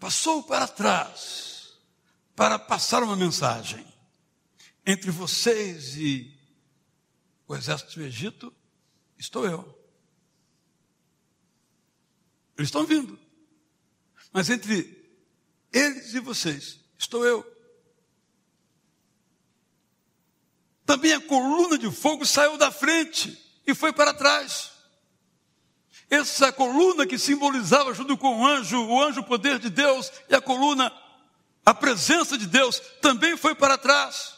Passou 0.00 0.42
para 0.42 0.66
trás 0.66 1.57
para 2.38 2.56
passar 2.56 3.02
uma 3.02 3.16
mensagem 3.16 3.84
entre 4.86 5.10
vocês 5.10 5.96
e 5.96 6.38
o 7.48 7.56
exército 7.56 7.98
do 7.98 8.04
Egito, 8.04 8.54
estou 9.18 9.44
eu. 9.44 9.76
Eles 12.56 12.68
estão 12.68 12.86
vindo. 12.86 13.18
Mas 14.32 14.48
entre 14.50 15.04
eles 15.72 16.14
e 16.14 16.20
vocês, 16.20 16.78
estou 16.96 17.26
eu. 17.26 17.44
Também 20.86 21.14
a 21.14 21.20
coluna 21.20 21.76
de 21.76 21.90
fogo 21.90 22.24
saiu 22.24 22.56
da 22.56 22.70
frente 22.70 23.36
e 23.66 23.74
foi 23.74 23.92
para 23.92 24.14
trás. 24.14 24.70
Essa 26.08 26.52
coluna 26.52 27.04
que 27.04 27.18
simbolizava, 27.18 27.92
junto 27.92 28.16
com 28.16 28.42
o 28.42 28.46
anjo, 28.46 28.80
o 28.80 29.02
anjo, 29.02 29.24
poder 29.24 29.58
de 29.58 29.70
Deus, 29.70 30.12
e 30.28 30.36
a 30.36 30.40
coluna, 30.40 30.88
a 31.68 31.74
presença 31.74 32.38
de 32.38 32.46
Deus, 32.46 32.80
também 33.00 33.36
foi 33.36 33.54
para 33.54 33.76
trás. 33.76 34.34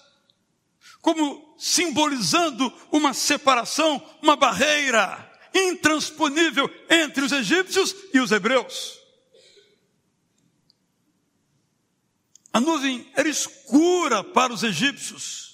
Como 1.01 1.55
simbolizando 1.59 2.73
uma 2.91 3.13
separação, 3.13 4.03
uma 4.23 4.37
barreira 4.37 5.31
intransponível 5.55 6.71
entre 6.89 7.25
os 7.25 7.33
egípcios 7.33 7.95
e 8.13 8.21
os 8.21 8.31
hebreus. 8.33 8.99
A 12.53 12.61
nuvem 12.61 13.11
era 13.15 13.29
escura 13.29 14.25
para 14.25 14.53
os 14.53 14.63
egípcios 14.63 15.51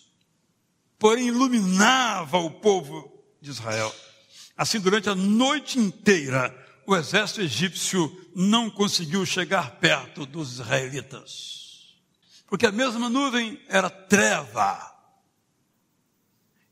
porém 0.99 1.29
iluminava 1.29 2.39
o 2.39 2.51
povo 2.51 3.13
de 3.41 3.51
Israel. 3.51 3.95
Assim, 4.57 4.81
durante 4.81 5.09
a 5.09 5.15
noite 5.15 5.79
inteira, 5.79 6.55
o 6.87 6.97
exército 6.97 7.43
egípcio 7.43 8.31
não 8.35 8.71
conseguiu 8.71 9.25
chegar 9.27 9.73
perto 9.73 10.25
dos 10.25 10.55
israelitas. 10.55 11.66
Porque 12.47 12.67
a 12.67 12.73
mesma 12.73 13.09
nuvem 13.09 13.61
era 13.69 13.91
treva 13.91 14.95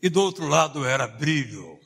e 0.00 0.08
do 0.08 0.20
outro 0.20 0.46
lado 0.46 0.84
era 0.84 1.06
brilho. 1.06 1.80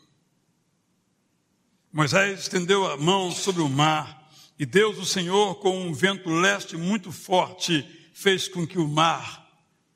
Moisés 1.93 2.41
estendeu 2.41 2.91
a 2.91 2.97
mão 2.97 3.31
sobre 3.31 3.63
o 3.63 3.69
mar 3.69 4.19
e 4.59 4.67
Deus, 4.67 4.99
o 4.99 5.07
Senhor, 5.07 5.55
com 5.61 5.87
um 5.87 5.95
vento 5.95 6.29
leste 6.29 6.77
muito 6.77 7.13
forte, 7.13 8.11
fez 8.13 8.49
com 8.49 8.67
que 8.67 8.77
o 8.77 8.89
mar 8.89 9.49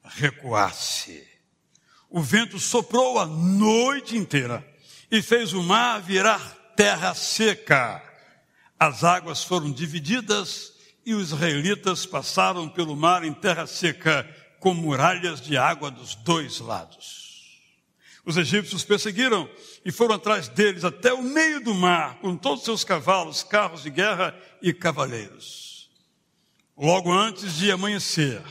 recuasse. 0.05 1.27
O 2.09 2.23
vento 2.23 2.61
soprou 2.61 3.19
a 3.19 3.27
noite 3.27 4.17
inteira 4.17 4.65
e 5.11 5.21
fez 5.21 5.53
o 5.53 5.63
mar 5.63 6.01
virar 6.01 6.39
terra 6.77 7.13
seca. 7.13 8.01
As 8.79 9.03
águas 9.03 9.43
foram 9.43 9.73
divididas 9.73 10.72
e 11.05 11.15
os 11.15 11.33
israelitas 11.33 12.07
passaram 12.07 12.69
pelo 12.69 12.97
mar 12.97 13.25
em 13.25 13.33
terra 13.33 13.67
seca, 13.67 14.29
com 14.61 14.75
muralhas 14.75 15.41
de 15.41 15.57
água 15.57 15.91
dos 15.91 16.15
dois 16.15 16.61
lados. 16.61 17.23
Os 18.25 18.37
egípcios 18.37 18.85
perseguiram 18.85 19.49
e 19.85 19.91
foram 19.91 20.15
atrás 20.15 20.49
deles 20.49 20.85
até 20.85 21.13
o 21.13 21.23
meio 21.23 21.61
do 21.61 21.75
mar, 21.75 22.19
com 22.21 22.37
todos 22.37 22.61
os 22.61 22.65
seus 22.65 22.85
cavalos, 22.85 23.43
carros 23.43 23.83
de 23.83 23.91
guerra 23.91 24.39
e 24.61 24.73
cavaleiros. 24.73 25.91
Logo 26.77 27.13
antes 27.13 27.57
de 27.57 27.73
amanhecer, 27.73 28.43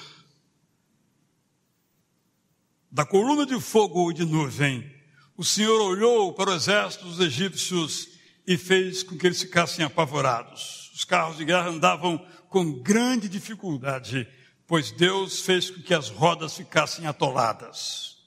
da 2.91 3.05
coluna 3.05 3.45
de 3.45 3.59
fogo 3.61 4.11
e 4.11 4.13
de 4.13 4.25
nuvem, 4.25 4.93
o 5.37 5.43
Senhor 5.45 5.81
olhou 5.81 6.33
para 6.33 6.51
o 6.51 6.53
exército 6.53 7.05
dos 7.05 7.19
egípcios 7.21 8.09
e 8.45 8.57
fez 8.57 9.01
com 9.01 9.17
que 9.17 9.25
eles 9.25 9.41
ficassem 9.41 9.85
apavorados. 9.85 10.91
Os 10.93 11.05
carros 11.05 11.37
de 11.37 11.45
guerra 11.45 11.69
andavam 11.69 12.23
com 12.51 12.83
grande 12.83 13.29
dificuldade, 13.29 14.27
pois 14.67 14.91
Deus 14.91 15.39
fez 15.39 15.69
com 15.69 15.81
que 15.81 15.93
as 15.93 16.09
rodas 16.09 16.53
ficassem 16.53 17.07
atoladas. 17.07 18.17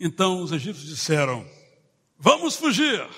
Então 0.00 0.42
os 0.42 0.50
egípcios 0.50 0.88
disseram: 0.88 1.48
Vamos 2.18 2.56
fugir. 2.56 3.08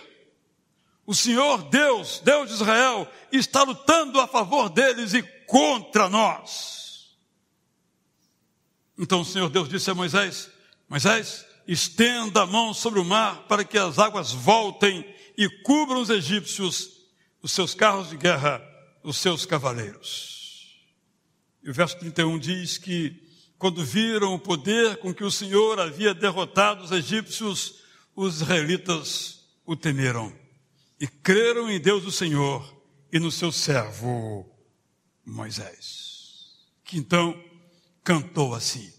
O 1.06 1.14
Senhor 1.14 1.64
Deus, 1.70 2.20
Deus 2.22 2.48
de 2.48 2.54
Israel, 2.54 3.10
está 3.32 3.62
lutando 3.62 4.20
a 4.20 4.28
favor 4.28 4.68
deles 4.68 5.14
e 5.14 5.22
contra 5.46 6.10
nós. 6.10 7.16
Então 8.98 9.22
o 9.22 9.24
Senhor 9.24 9.48
Deus 9.48 9.66
disse 9.66 9.90
a 9.90 9.94
Moisés: 9.94 10.50
Moisés, 10.90 11.46
estenda 11.66 12.42
a 12.42 12.46
mão 12.46 12.74
sobre 12.74 13.00
o 13.00 13.04
mar 13.04 13.46
para 13.48 13.64
que 13.64 13.78
as 13.78 13.98
águas 13.98 14.30
voltem 14.30 15.06
e 15.38 15.48
cubram 15.62 16.02
os 16.02 16.10
egípcios, 16.10 16.90
os 17.42 17.50
seus 17.50 17.74
carros 17.74 18.10
de 18.10 18.18
guerra, 18.18 18.62
os 19.02 19.16
seus 19.16 19.46
cavaleiros. 19.46 20.39
E 21.62 21.70
o 21.70 21.74
verso 21.74 21.98
31 21.98 22.38
diz 22.38 22.78
que 22.78 23.28
quando 23.58 23.84
viram 23.84 24.34
o 24.34 24.38
poder 24.38 24.96
com 24.96 25.12
que 25.12 25.22
o 25.22 25.30
Senhor 25.30 25.78
havia 25.78 26.14
derrotado 26.14 26.82
os 26.82 26.90
egípcios, 26.90 27.82
os 28.16 28.36
israelitas 28.36 29.44
o 29.66 29.76
temeram 29.76 30.32
e 30.98 31.06
creram 31.06 31.70
em 31.70 31.78
Deus 31.78 32.04
o 32.04 32.12
Senhor 32.12 32.80
e 33.12 33.18
no 33.18 33.30
seu 33.30 33.52
servo 33.52 34.46
Moisés, 35.24 36.58
que 36.84 36.98
então 36.98 37.38
cantou 38.02 38.54
assim: 38.54 38.92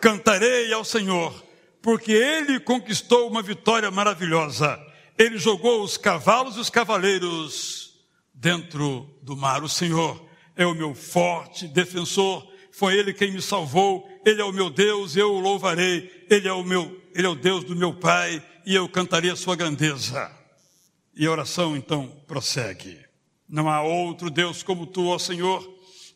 Cantarei 0.00 0.72
ao 0.72 0.84
Senhor, 0.84 1.44
porque 1.80 2.12
ele 2.12 2.60
conquistou 2.60 3.28
uma 3.28 3.42
vitória 3.42 3.90
maravilhosa. 3.90 4.78
Ele 5.18 5.38
jogou 5.38 5.82
os 5.82 5.96
cavalos 5.96 6.56
e 6.56 6.60
os 6.60 6.70
cavaleiros 6.70 8.00
dentro 8.32 9.08
do 9.22 9.36
mar. 9.36 9.62
O 9.62 9.68
Senhor 9.68 10.28
é 10.56 10.66
o 10.66 10.74
meu 10.74 10.94
forte 10.94 11.66
defensor. 11.66 12.46
Foi 12.72 12.96
ele 12.96 13.12
quem 13.12 13.32
me 13.32 13.42
salvou. 13.42 14.08
Ele 14.24 14.40
é 14.40 14.44
o 14.44 14.52
meu 14.52 14.70
Deus, 14.70 15.16
eu 15.16 15.32
o 15.32 15.40
louvarei. 15.40 16.26
Ele 16.30 16.48
é 16.48 16.52
o 16.52 16.62
meu, 16.62 17.00
ele 17.14 17.26
é 17.26 17.30
o 17.30 17.34
Deus 17.34 17.64
do 17.64 17.76
meu 17.76 17.94
Pai 17.94 18.42
e 18.64 18.74
eu 18.74 18.88
cantarei 18.88 19.30
a 19.30 19.36
sua 19.36 19.56
grandeza. 19.56 20.30
E 21.14 21.26
a 21.26 21.30
oração 21.30 21.76
então 21.76 22.08
prossegue. 22.26 22.98
Não 23.48 23.68
há 23.68 23.82
outro 23.82 24.30
Deus 24.30 24.62
como 24.62 24.86
tu, 24.86 25.08
ó 25.08 25.18
Senhor 25.18 25.72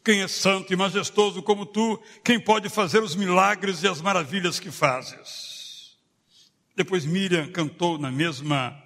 quem 0.07 0.23
é 0.23 0.29
santo 0.29 0.73
e 0.73 0.77
majestoso 0.77 1.43
como 1.43 1.67
tu, 1.67 2.01
quem 2.25 2.39
pode 2.39 2.69
fazer 2.69 3.03
os 3.03 3.17
milagres 3.17 3.83
e 3.83 3.89
as 3.89 4.01
maravilhas 4.01 4.61
que 4.61 4.71
fazes. 4.71 5.97
Depois 6.77 7.05
Miriam 7.05 7.51
cantou 7.51 7.99
na 7.99 8.09
mesma 8.09 8.81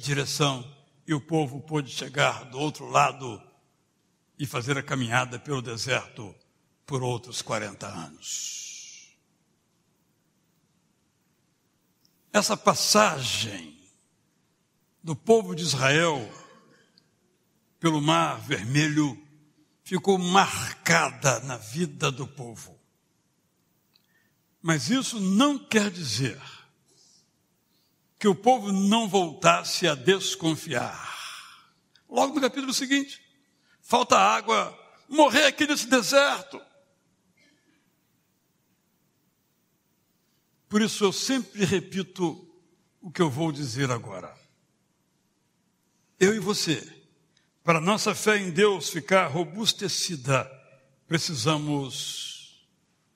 direção 0.00 0.68
e 1.06 1.14
o 1.14 1.20
povo 1.20 1.60
pôde 1.60 1.92
chegar 1.92 2.46
do 2.46 2.58
outro 2.58 2.90
lado 2.90 3.40
e 4.40 4.46
fazer 4.46 4.78
a 4.78 4.82
caminhada 4.82 5.38
pelo 5.38 5.60
deserto 5.60 6.34
por 6.86 7.02
outros 7.02 7.42
40 7.42 7.86
anos. 7.86 9.14
Essa 12.32 12.56
passagem 12.56 13.78
do 15.04 15.14
povo 15.14 15.54
de 15.54 15.62
Israel 15.62 16.26
pelo 17.78 18.00
Mar 18.00 18.40
Vermelho 18.40 19.22
ficou 19.84 20.16
marcada 20.16 21.40
na 21.40 21.58
vida 21.58 22.10
do 22.10 22.26
povo. 22.26 22.80
Mas 24.62 24.88
isso 24.88 25.20
não 25.20 25.58
quer 25.58 25.90
dizer 25.90 26.40
que 28.18 28.26
o 28.26 28.34
povo 28.34 28.72
não 28.72 29.06
voltasse 29.06 29.86
a 29.86 29.94
desconfiar. 29.94 31.10
Logo 32.08 32.34
no 32.34 32.40
capítulo 32.40 32.72
seguinte, 32.72 33.29
falta 33.82 34.16
água, 34.16 34.76
morrer 35.08 35.46
aqui 35.46 35.66
nesse 35.66 35.86
deserto. 35.86 36.60
Por 40.68 40.80
isso 40.80 41.04
eu 41.04 41.12
sempre 41.12 41.64
repito 41.64 42.48
o 43.00 43.10
que 43.10 43.20
eu 43.20 43.28
vou 43.28 43.50
dizer 43.50 43.90
agora. 43.90 44.32
Eu 46.18 46.34
e 46.34 46.38
você, 46.38 46.80
para 47.64 47.80
nossa 47.80 48.14
fé 48.14 48.36
em 48.36 48.50
Deus 48.50 48.90
ficar 48.90 49.26
robustecida, 49.26 50.48
precisamos 51.08 52.68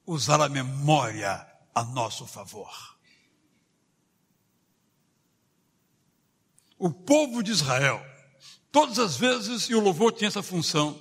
usar 0.07 0.40
a 0.40 0.48
memória 0.48 1.46
a 1.74 1.85
nosso 1.85 2.27
favor. 2.27 2.98
O 6.77 6.90
povo 6.90 7.42
de 7.42 7.53
Israel, 7.53 8.05
todas 8.74 8.98
as 8.98 9.16
vezes, 9.16 9.70
e 9.70 9.74
o 9.76 9.80
louvor 9.80 10.10
tinha 10.10 10.26
essa 10.26 10.42
função, 10.42 11.00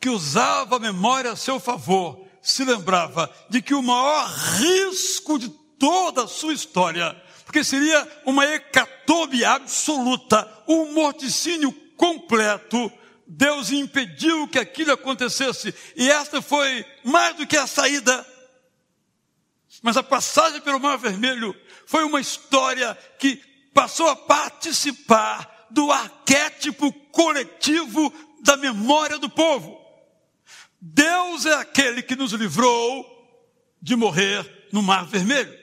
que 0.00 0.08
usava 0.08 0.76
a 0.76 0.80
memória 0.80 1.30
a 1.30 1.36
seu 1.36 1.60
favor, 1.60 2.26
se 2.42 2.64
lembrava 2.64 3.32
de 3.48 3.62
que 3.62 3.72
o 3.72 3.80
maior 3.80 4.26
risco 4.58 5.38
de 5.38 5.48
toda 5.78 6.24
a 6.24 6.28
sua 6.28 6.52
história, 6.52 7.14
porque 7.44 7.62
seria 7.62 8.22
uma 8.26 8.44
hecatombe 8.44 9.44
absoluta, 9.44 10.64
um 10.66 10.92
morticínio 10.92 11.70
completo, 11.96 12.90
Deus 13.28 13.70
impediu 13.70 14.48
que 14.48 14.58
aquilo 14.58 14.90
acontecesse, 14.90 15.72
e 15.94 16.10
esta 16.10 16.42
foi 16.42 16.84
mais 17.04 17.36
do 17.36 17.46
que 17.46 17.56
a 17.56 17.68
saída. 17.68 18.26
Mas 19.82 19.96
a 19.96 20.02
passagem 20.02 20.60
pelo 20.62 20.80
Mar 20.80 20.98
Vermelho 20.98 21.54
foi 21.86 22.02
uma 22.02 22.20
história 22.20 22.98
que 23.20 23.36
passou 23.72 24.08
a 24.08 24.16
participar 24.16 25.59
do 25.70 25.90
arquétipo 25.90 26.92
coletivo 27.10 28.12
da 28.42 28.56
memória 28.56 29.18
do 29.18 29.28
povo. 29.28 29.80
Deus 30.80 31.46
é 31.46 31.54
aquele 31.54 32.02
que 32.02 32.16
nos 32.16 32.32
livrou 32.32 33.04
de 33.80 33.94
morrer 33.96 34.68
no 34.72 34.82
Mar 34.82 35.06
Vermelho. 35.06 35.60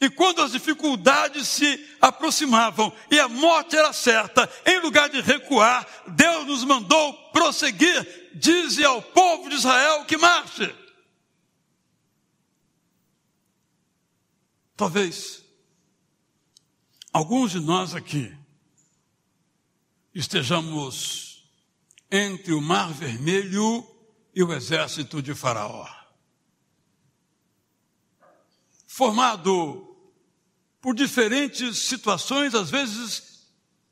E 0.00 0.10
quando 0.10 0.42
as 0.42 0.52
dificuldades 0.52 1.46
se 1.46 1.96
aproximavam 2.00 2.92
e 3.10 3.20
a 3.20 3.28
morte 3.28 3.76
era 3.76 3.92
certa, 3.92 4.50
em 4.64 4.80
lugar 4.80 5.08
de 5.08 5.20
recuar, 5.20 5.86
Deus 6.08 6.46
nos 6.46 6.64
mandou 6.64 7.12
prosseguir. 7.30 8.30
Dize 8.34 8.84
ao 8.84 9.00
povo 9.00 9.48
de 9.48 9.54
Israel 9.54 10.04
que 10.04 10.16
marche. 10.16 10.74
Talvez 14.76 15.42
alguns 17.12 17.52
de 17.52 17.60
nós 17.60 17.94
aqui 17.94 18.36
estejamos 20.18 21.46
entre 22.10 22.54
o 22.54 22.60
Mar 22.60 22.92
Vermelho 22.92 23.86
e 24.34 24.42
o 24.42 24.52
exército 24.52 25.20
de 25.20 25.34
Faraó. 25.34 25.86
Formado 28.86 29.94
por 30.80 30.94
diferentes 30.94 31.78
situações, 31.78 32.54
às 32.54 32.70
vezes 32.70 33.46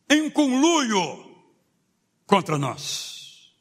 em 0.09 0.31
conluio 0.31 1.45
contra 2.27 2.57
nós. 2.57 3.53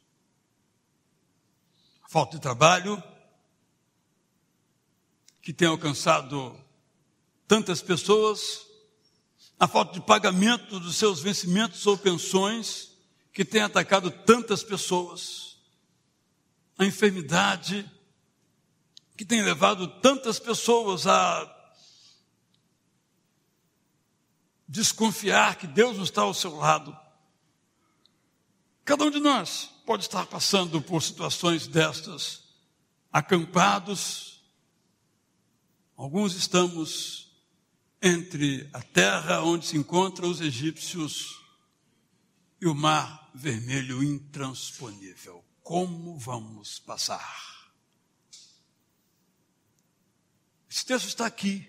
Falta 2.08 2.38
de 2.38 2.42
trabalho, 2.42 3.02
que 5.42 5.52
tem 5.52 5.68
alcançado 5.68 6.58
tantas 7.46 7.82
pessoas, 7.82 8.66
a 9.60 9.68
falta 9.68 9.94
de 9.94 10.02
pagamento 10.02 10.80
dos 10.80 10.96
seus 10.96 11.22
vencimentos 11.22 11.86
ou 11.88 11.98
pensões, 11.98 12.92
que 13.32 13.44
tem 13.44 13.62
atacado 13.62 14.12
tantas 14.12 14.62
pessoas 14.64 15.54
a 16.78 16.86
enfermidade 16.86 17.90
que 19.16 19.24
tem 19.24 19.42
levado 19.42 19.88
tantas 20.02 20.40
pessoas 20.40 21.06
a 21.06 21.50
desconfiar 24.68 25.56
que 25.56 25.68
Deus 25.68 25.98
não 25.98 26.04
está 26.04 26.24
ao 26.24 26.34
seu 26.34 26.56
lado. 26.56 26.98
Cada 28.84 29.04
um 29.06 29.12
de 29.12 29.20
nós 29.20 29.70
pode 29.86 30.04
estar 30.04 30.26
passando 30.26 30.82
por 30.82 31.02
situações 31.02 31.68
destas, 31.68 32.44
acampados. 33.12 34.42
Alguns 35.96 36.34
estamos 36.36 37.23
entre 38.06 38.70
a 38.74 38.82
terra 38.82 39.42
onde 39.42 39.66
se 39.66 39.78
encontram 39.78 40.30
os 40.30 40.42
egípcios 40.42 41.42
e 42.60 42.68
o 42.68 42.76
mar 42.76 43.32
vermelho 43.34 44.04
intransponível 44.04 45.44
como 45.64 46.18
vamos 46.18 46.80
passar? 46.80 47.72
Esse 50.70 50.86
texto 50.86 51.08
está 51.08 51.26
aqui 51.26 51.66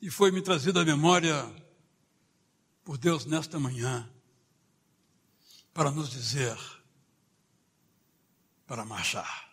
e 0.00 0.10
foi 0.10 0.32
me 0.32 0.42
trazido 0.42 0.80
à 0.80 0.84
memória 0.84 1.48
por 2.84 2.98
Deus 2.98 3.24
nesta 3.24 3.60
manhã 3.60 4.10
para 5.72 5.92
nos 5.92 6.10
dizer 6.10 6.58
para 8.66 8.84
marchar. 8.84 9.51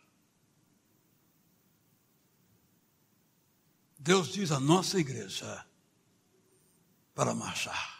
Deus 4.00 4.30
diz 4.30 4.52
à 4.52 4.60
nossa 4.60 4.98
igreja 4.98 5.66
para 7.14 7.36
marchar. 7.36 8.00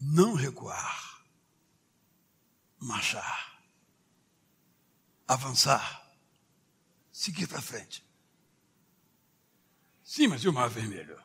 Não 0.00 0.34
recuar 0.34 1.16
marchar, 2.78 3.58
avançar, 5.26 6.08
seguir 7.10 7.48
para 7.48 7.60
frente. 7.60 8.04
Sim, 10.04 10.28
mas 10.28 10.42
e 10.44 10.48
o 10.48 10.52
Mar 10.52 10.68
Vermelho? 10.68 11.20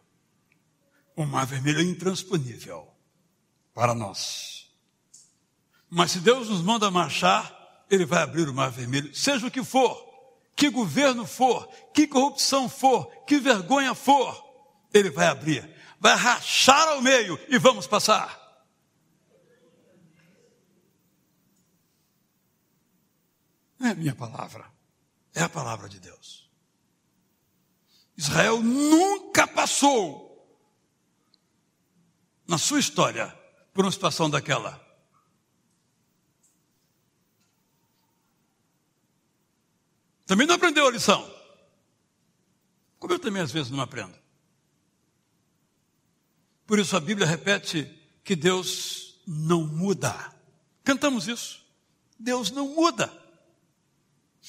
O 1.16 1.26
Mar 1.26 1.46
Vermelho 1.46 1.82
é 1.82 1.84
intransponível 1.84 2.92
para 3.74 3.94
nós. 3.94 4.74
Mas 5.90 6.12
se 6.12 6.20
Deus 6.20 6.50
nos 6.50 6.62
manda 6.62 6.90
marchar, 6.90 7.86
Ele 7.90 8.06
vai 8.06 8.24
abrir 8.24 8.50
o 8.50 8.54
Mar 8.54 8.72
Vermelho, 8.72 9.14
seja 9.14 9.46
o 9.46 9.52
que 9.52 9.64
for, 9.64 10.11
que 10.56 10.70
governo 10.70 11.26
for, 11.26 11.68
que 11.94 12.08
corrupção 12.08 12.70
for, 12.70 13.06
que 13.26 13.40
vergonha 13.40 13.96
for, 13.96 14.44
Ele 14.94 15.10
vai 15.10 15.28
abrir, 15.28 15.68
vai 16.00 16.16
rachar 16.16 16.88
ao 16.90 17.02
meio 17.02 17.40
e 17.50 17.58
vamos 17.58 17.88
passar. 17.88 18.40
Não 23.80 23.88
é 23.88 23.92
a 23.92 23.96
minha 23.96 24.14
palavra, 24.14 24.72
é 25.34 25.42
a 25.42 25.50
palavra 25.50 25.90
de 25.90 26.00
Deus. 26.00 26.50
Israel 28.16 28.62
nunca 28.62 29.48
passou 29.48 30.32
na 32.48 32.58
sua 32.60 32.80
história 32.80 33.28
por 33.74 33.86
uma 33.86 33.92
situação 33.92 34.30
daquela. 34.30 34.91
Também 40.32 40.48
não 40.48 40.56
aprendeu 40.56 40.88
a 40.88 40.92
lição. 40.92 41.30
Como 42.98 43.14
eu 43.14 43.20
também 43.20 43.42
às 43.42 43.52
vezes 43.52 43.70
não 43.70 43.82
aprendo. 43.82 44.18
Por 46.66 46.80
isso 46.80 46.96
a 46.96 47.02
Bíblia 47.02 47.28
repete 47.28 47.84
que 48.24 48.34
Deus 48.34 49.20
não 49.28 49.68
muda. 49.68 50.34
Cantamos 50.86 51.28
isso. 51.28 51.62
Deus 52.18 52.50
não 52.50 52.70
muda. 52.70 53.12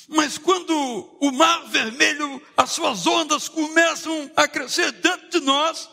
Mas 0.06 0.38
quando 0.38 0.70
o 1.20 1.32
mar 1.32 1.68
vermelho, 1.68 2.40
as 2.56 2.70
suas 2.70 3.04
ondas 3.04 3.48
começam 3.48 4.30
a 4.36 4.46
crescer 4.46 4.92
dentro 4.92 5.30
de 5.30 5.40
nós, 5.40 5.90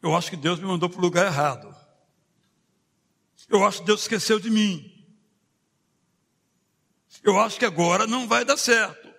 eu 0.00 0.14
acho 0.14 0.30
que 0.30 0.36
Deus 0.36 0.60
me 0.60 0.66
mandou 0.66 0.88
para 0.88 1.00
o 1.00 1.02
lugar 1.02 1.26
errado. 1.26 1.74
Eu 3.48 3.66
acho 3.66 3.80
que 3.80 3.86
Deus 3.86 4.02
esqueceu 4.02 4.38
de 4.38 4.50
mim. 4.50 4.95
Eu 7.26 7.40
acho 7.40 7.58
que 7.58 7.64
agora 7.64 8.06
não 8.06 8.28
vai 8.28 8.44
dar 8.44 8.56
certo. 8.56 9.12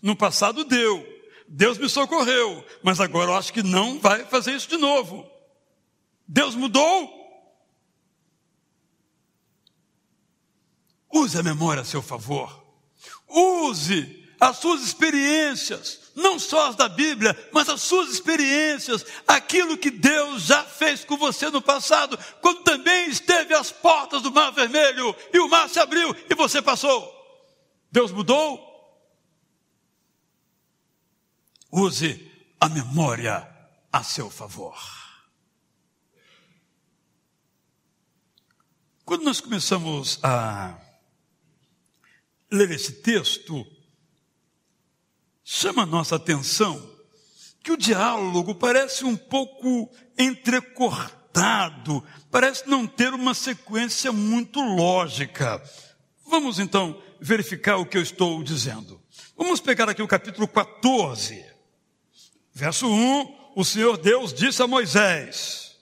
No 0.00 0.14
passado 0.14 0.62
deu. 0.62 1.04
Deus 1.48 1.76
me 1.78 1.88
socorreu. 1.88 2.64
Mas 2.80 3.00
agora 3.00 3.32
eu 3.32 3.34
acho 3.34 3.52
que 3.52 3.60
não 3.60 3.98
vai 3.98 4.24
fazer 4.24 4.54
isso 4.54 4.68
de 4.68 4.76
novo. 4.76 5.28
Deus 6.28 6.54
mudou. 6.54 7.18
Use 11.12 11.36
a 11.36 11.42
memória 11.42 11.82
a 11.82 11.84
seu 11.84 12.00
favor. 12.00 12.64
Use 13.28 14.28
as 14.38 14.58
suas 14.58 14.82
experiências, 14.82 16.12
não 16.14 16.38
só 16.38 16.68
as 16.68 16.76
da 16.76 16.88
Bíblia, 16.88 17.36
mas 17.52 17.68
as 17.68 17.82
suas 17.82 18.10
experiências, 18.10 19.04
aquilo 19.26 19.76
que 19.76 19.90
Deus 19.90 20.44
já 20.44 20.62
fez 20.64 21.04
com 21.04 21.16
você 21.16 21.50
no 21.50 21.60
passado, 21.60 22.18
quando 22.40 22.62
também 22.62 23.10
esteve 23.10 23.52
às 23.52 23.70
portas 23.70 24.22
do 24.22 24.32
Mar 24.32 24.50
Vermelho 24.52 25.14
e 25.34 25.40
o 25.40 25.48
mar 25.48 25.68
se 25.68 25.78
abriu 25.80 26.16
e 26.30 26.34
você 26.34 26.62
passou. 26.62 27.19
Deus 27.90 28.12
mudou? 28.12 28.68
Use 31.72 32.30
a 32.60 32.68
memória 32.68 33.48
a 33.92 34.02
seu 34.02 34.30
favor. 34.30 34.78
Quando 39.04 39.24
nós 39.24 39.40
começamos 39.40 40.20
a 40.22 40.78
ler 42.50 42.70
esse 42.70 43.02
texto, 43.02 43.66
chama 45.42 45.82
a 45.82 45.86
nossa 45.86 46.16
atenção 46.16 46.88
que 47.62 47.72
o 47.72 47.76
diálogo 47.76 48.54
parece 48.54 49.04
um 49.04 49.16
pouco 49.16 49.90
entrecortado, 50.16 52.04
parece 52.30 52.68
não 52.68 52.86
ter 52.86 53.12
uma 53.12 53.34
sequência 53.34 54.12
muito 54.12 54.60
lógica. 54.60 55.60
Vamos 56.26 56.58
então 56.58 57.00
verificar 57.20 57.76
o 57.76 57.86
que 57.86 57.96
eu 57.96 58.02
estou 58.02 58.42
dizendo. 58.42 59.00
Vamos 59.36 59.60
pegar 59.60 59.88
aqui 59.88 60.02
o 60.02 60.08
capítulo 60.08 60.48
14, 60.48 61.44
verso 62.52 62.88
1. 62.88 63.40
O 63.56 63.64
Senhor 63.64 63.96
Deus 63.98 64.32
disse 64.32 64.62
a 64.62 64.66
Moisés. 64.66 65.76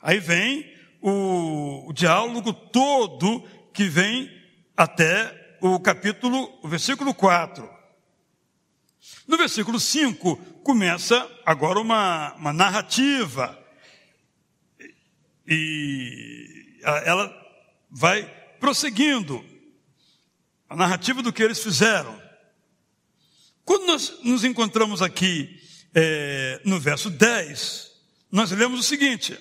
Aí 0.00 0.18
vem 0.18 0.72
o, 1.00 1.88
o 1.88 1.92
diálogo 1.92 2.52
todo 2.52 3.42
que 3.72 3.84
vem 3.84 4.30
até 4.76 5.56
o 5.60 5.80
capítulo, 5.80 6.58
o 6.62 6.68
versículo 6.68 7.14
4. 7.14 7.68
No 9.26 9.36
versículo 9.36 9.80
5, 9.80 10.36
começa 10.62 11.28
agora 11.44 11.80
uma, 11.80 12.34
uma 12.34 12.52
narrativa. 12.52 13.58
E 15.46 16.80
ela 16.82 17.32
vai 17.90 18.24
prosseguindo. 18.60 19.53
A 20.68 20.76
narrativa 20.76 21.22
do 21.22 21.32
que 21.32 21.42
eles 21.42 21.62
fizeram. 21.62 22.20
Quando 23.64 23.86
nós 23.86 24.18
nos 24.22 24.44
encontramos 24.44 25.00
aqui 25.00 25.60
é, 25.94 26.60
no 26.64 26.78
verso 26.78 27.08
10, 27.08 27.90
nós 28.30 28.50
lemos 28.50 28.80
o 28.80 28.82
seguinte: 28.82 29.38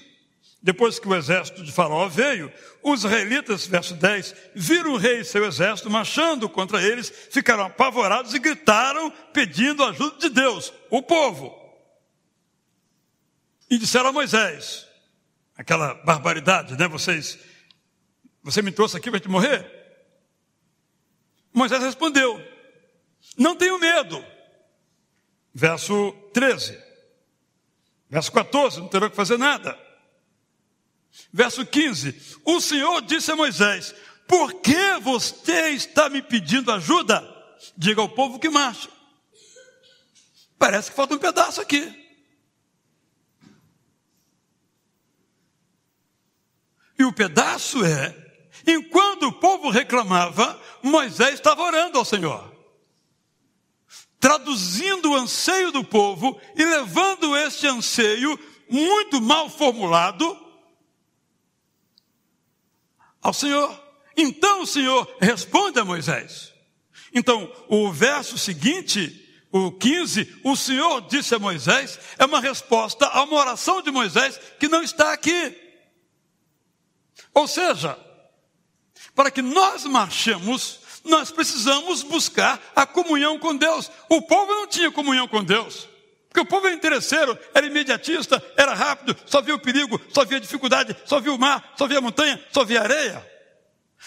depois 0.61 0.97
que 0.97 1.07
o 1.07 1.15
exército 1.15 1.61
de 1.61 1.73
Faraó 1.73 2.07
veio, 2.07 2.49
os 2.81 3.03
israelitas, 3.03 3.67
verso 3.67 3.95
10, 3.95 4.33
viram 4.55 4.93
o 4.93 4.97
rei 4.97 5.19
e 5.19 5.25
seu 5.25 5.45
exército 5.45 5.89
marchando 5.89 6.47
contra 6.47 6.81
eles, 6.81 7.11
ficaram 7.29 7.65
apavorados 7.65 8.33
e 8.33 8.39
gritaram 8.39 9.11
pedindo 9.33 9.83
ajuda 9.83 10.17
de 10.19 10.29
Deus, 10.29 10.71
o 10.89 11.01
povo. 11.01 11.53
E 13.69 13.77
disseram 13.77 14.09
a 14.09 14.13
Moisés, 14.13 14.87
aquela 15.57 15.95
barbaridade, 15.95 16.77
né? 16.77 16.87
Vocês, 16.87 17.37
você 18.41 18.61
me 18.61 18.71
trouxe 18.71 18.95
aqui 18.95 19.11
para 19.11 19.19
te 19.19 19.27
morrer? 19.27 19.82
Moisés 21.63 21.81
respondeu: 21.81 22.41
Não 23.37 23.55
tenho 23.55 23.79
medo. 23.79 24.23
Verso 25.53 26.11
13. 26.33 26.77
Verso 28.09 28.31
14, 28.31 28.79
não 28.79 28.87
terão 28.89 29.09
que 29.09 29.15
fazer 29.15 29.37
nada. 29.37 29.79
Verso 31.31 31.65
15: 31.65 32.39
O 32.43 32.59
Senhor 32.59 33.01
disse 33.03 33.31
a 33.31 33.35
Moisés: 33.35 33.95
Por 34.27 34.55
que 34.55 34.99
você 35.01 35.69
está 35.69 36.09
me 36.09 36.21
pedindo 36.21 36.69
ajuda? 36.69 37.23
Diga 37.77 38.01
ao 38.01 38.09
povo 38.09 38.39
que 38.39 38.49
marcha. 38.49 38.89
Parece 40.59 40.89
que 40.89 40.97
falta 40.97 41.15
um 41.15 41.19
pedaço 41.19 41.61
aqui. 41.61 42.01
E 46.99 47.05
o 47.05 47.13
pedaço 47.13 47.85
é: 47.85 48.22
enquanto 48.65 49.27
o 49.27 49.31
povo 49.33 49.69
reclamava, 49.69 50.59
Moisés 50.81 51.35
estava 51.35 51.61
orando 51.61 51.97
ao 51.97 52.05
Senhor, 52.05 52.53
traduzindo 54.19 55.11
o 55.11 55.15
anseio 55.15 55.71
do 55.71 55.83
povo 55.83 56.39
e 56.55 56.63
levando 56.63 57.35
este 57.35 57.67
anseio 57.67 58.39
muito 58.69 59.21
mal 59.21 59.49
formulado 59.49 60.37
ao 63.21 63.33
Senhor. 63.33 63.81
Então 64.15 64.61
o 64.61 64.67
Senhor 64.67 65.15
responde 65.19 65.79
a 65.79 65.85
Moisés. 65.85 66.53
Então, 67.13 67.51
o 67.67 67.91
verso 67.91 68.37
seguinte, 68.37 69.23
o 69.51 69.71
15, 69.71 70.41
o 70.43 70.55
Senhor 70.55 71.01
disse 71.01 71.35
a 71.35 71.39
Moisés, 71.39 71.99
é 72.17 72.25
uma 72.25 72.41
resposta 72.41 73.05
a 73.05 73.23
uma 73.23 73.37
oração 73.37 73.81
de 73.81 73.91
Moisés 73.91 74.39
que 74.59 74.67
não 74.67 74.81
está 74.81 75.13
aqui. 75.13 75.55
Ou 77.33 77.47
seja, 77.47 77.97
para 79.15 79.31
que 79.31 79.41
nós 79.41 79.85
marchemos, 79.85 80.79
nós 81.03 81.31
precisamos 81.31 82.01
buscar 82.03 82.61
a 82.75 82.85
comunhão 82.85 83.37
com 83.37 83.55
Deus. 83.55 83.89
O 84.09 84.21
povo 84.21 84.51
não 84.53 84.67
tinha 84.67 84.91
comunhão 84.91 85.27
com 85.27 85.43
Deus. 85.43 85.87
Porque 86.29 86.39
o 86.41 86.45
povo 86.45 86.65
era 86.65 86.75
interesseiro, 86.75 87.37
era 87.53 87.67
imediatista, 87.67 88.43
era 88.57 88.73
rápido, 88.73 89.15
só 89.25 89.39
via 89.39 89.53
o 89.53 89.59
perigo, 89.59 90.01
só 90.11 90.25
via 90.25 90.39
dificuldade, 90.39 90.95
só 91.05 91.19
via 91.19 91.31
o 91.31 91.37
mar, 91.37 91.73
só 91.77 91.87
via 91.87 91.99
a 91.99 92.01
montanha, 92.01 92.43
só 92.51 92.63
via 92.63 92.79
a 92.79 92.83
areia. 92.83 93.33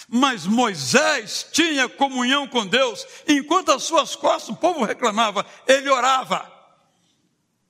Mas 0.08 0.44
Moisés 0.44 1.46
tinha 1.52 1.88
comunhão 1.88 2.48
com 2.48 2.66
Deus, 2.66 3.06
enquanto 3.28 3.70
às 3.70 3.84
suas 3.84 4.16
costas 4.16 4.48
o 4.48 4.56
povo 4.56 4.84
reclamava, 4.84 5.46
ele 5.68 5.88
orava. 5.88 6.52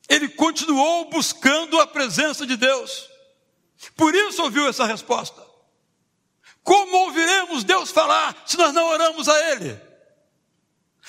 Ele 0.08 0.28
continuou 0.28 1.10
buscando 1.10 1.78
a 1.78 1.86
presença 1.86 2.46
de 2.46 2.56
Deus. 2.56 3.10
Por 3.94 4.14
isso 4.14 4.42
ouviu 4.42 4.66
essa 4.68 4.86
resposta. 4.86 5.45
Como 6.66 6.96
ouviremos 6.96 7.62
Deus 7.62 7.92
falar 7.92 8.42
se 8.44 8.56
nós 8.56 8.74
não 8.74 8.86
oramos 8.86 9.28
a 9.28 9.52
Ele? 9.52 9.80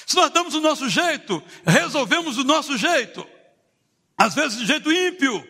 Se 0.06 0.16
nós 0.16 0.30
damos 0.30 0.54
o 0.54 0.62
nosso 0.62 0.88
jeito, 0.88 1.44
resolvemos 1.66 2.38
o 2.38 2.44
nosso 2.44 2.78
jeito. 2.78 3.28
Às 4.16 4.36
vezes 4.36 4.60
de 4.60 4.68
jeito 4.68 4.92
ímpio. 4.92 5.44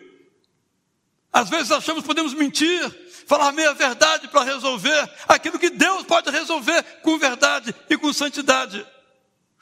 Às 1.30 1.50
vezes 1.50 1.70
achamos 1.70 2.00
que 2.00 2.06
podemos 2.06 2.32
mentir, 2.32 2.88
falar 3.26 3.52
meia 3.52 3.74
verdade 3.74 4.28
para 4.28 4.44
resolver 4.44 5.14
aquilo 5.28 5.58
que 5.58 5.68
Deus 5.68 6.04
pode 6.04 6.30
resolver 6.30 6.82
com 7.02 7.18
verdade 7.18 7.74
e 7.90 7.98
com 7.98 8.10
santidade. 8.10 8.86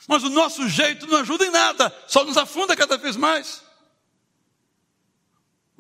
Mas 0.06 0.22
o 0.22 0.30
nosso 0.30 0.68
jeito 0.68 1.08
não 1.08 1.18
ajuda 1.18 1.44
em 1.44 1.50
nada, 1.50 1.92
só 2.06 2.22
nos 2.22 2.36
afunda 2.36 2.76
cada 2.76 2.96
vez 2.96 3.16
mais. 3.16 3.64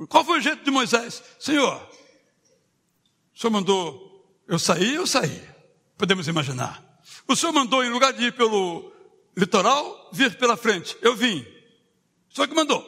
Qual 0.08 0.24
foi 0.24 0.40
o 0.40 0.42
jeito 0.42 0.64
de 0.64 0.72
Moisés? 0.72 1.22
Senhor, 1.38 1.88
o 3.32 3.38
Senhor 3.38 3.52
mandou 3.52 4.05
eu 4.46 4.58
sair, 4.58 4.94
eu 4.94 5.06
saí. 5.06 5.42
Podemos 5.96 6.28
imaginar. 6.28 6.82
O 7.26 7.34
Senhor 7.34 7.52
mandou, 7.52 7.84
em 7.84 7.90
lugar 7.90 8.12
de 8.12 8.24
ir 8.24 8.32
pelo 8.32 8.92
litoral, 9.36 10.10
vir 10.12 10.36
pela 10.38 10.56
frente. 10.56 10.96
Eu 11.02 11.16
vim. 11.16 11.40
O 12.30 12.34
Senhor 12.34 12.48
que 12.48 12.54
mandou. 12.54 12.84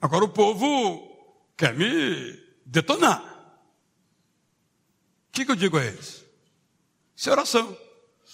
Agora 0.00 0.24
o 0.24 0.28
povo 0.28 1.08
quer 1.56 1.74
me 1.74 2.38
detonar. 2.64 3.22
O 5.28 5.32
que, 5.32 5.44
que 5.44 5.50
eu 5.50 5.56
digo 5.56 5.76
a 5.76 5.84
eles? 5.84 6.24
Isso 7.16 7.28
é 7.28 7.32
oração. 7.32 7.76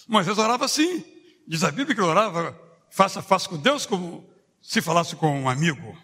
Moisés 0.07 0.37
orava 0.37 0.65
assim. 0.65 1.03
Diz 1.47 1.63
a 1.63 1.71
Bíblia 1.71 1.95
que 1.95 2.01
ele 2.01 2.07
orava 2.07 2.59
face 2.89 3.17
a 3.17 3.21
face 3.21 3.49
com 3.49 3.57
Deus 3.57 3.85
como 3.85 4.29
se 4.61 4.81
falasse 4.81 5.15
com 5.15 5.41
um 5.41 5.49
amigo. 5.49 5.97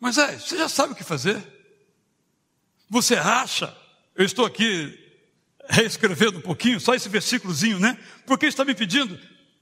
Moisés, 0.00 0.44
você 0.44 0.58
já 0.58 0.68
sabe 0.68 0.92
o 0.92 0.96
que 0.96 1.04
fazer? 1.04 1.42
Você 2.90 3.16
acha? 3.16 3.76
Eu 4.14 4.24
estou 4.24 4.44
aqui 4.44 5.00
reescrevendo 5.68 6.38
um 6.38 6.42
pouquinho, 6.42 6.78
só 6.78 6.94
esse 6.94 7.08
versículozinho, 7.08 7.78
né? 7.78 7.98
Porque 8.26 8.46
está 8.46 8.64
me 8.64 8.74
pedindo 8.74 9.18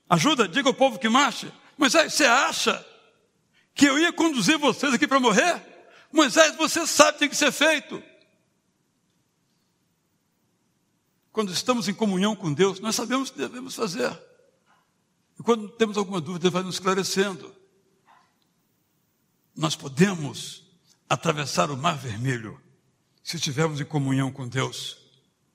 ajuda? 0.09 0.49
Diga 0.49 0.69
ao 0.69 0.75
povo 0.75 0.99
que 0.99 1.09
marche. 1.09 1.51
Moisés, 1.79 2.15
você 2.15 2.25
acha 2.25 2.85
que 3.75 3.87
eu 3.87 3.99
ia 3.99 4.13
conduzir 4.13 4.59
vocês 4.59 4.93
aqui 4.93 5.07
para 5.07 5.21
morrer? 5.21 5.63
Moisés, 6.13 6.55
você 6.57 6.87
sabe 6.87 7.11
o 7.11 7.13
que 7.15 7.19
tem 7.21 7.29
que 7.29 7.37
ser 7.37 7.51
feito. 7.53 8.03
Quando 11.33 11.51
estamos 11.51 11.89
em 11.89 11.95
comunhão 11.95 12.37
com 12.37 12.53
Deus, 12.53 12.79
nós 12.79 12.95
sabemos 12.95 13.31
o 13.31 13.33
que 13.33 13.39
devemos 13.39 13.75
fazer. 13.75 14.13
E 15.41 15.43
quando 15.43 15.69
temos 15.71 15.97
alguma 15.97 16.21
dúvida, 16.21 16.51
vai 16.51 16.63
nos 16.63 16.75
esclarecendo. 16.75 17.55
Nós 19.55 19.77
podemos 19.77 20.63
atravessar 21.09 21.71
o 21.71 21.77
Mar 21.77 21.99
Vermelho 21.99 22.61
se 23.23 23.37
estivermos 23.37 23.81
em 23.81 23.85
comunhão 23.85 24.33
com 24.33 24.49
Deus. 24.49 24.99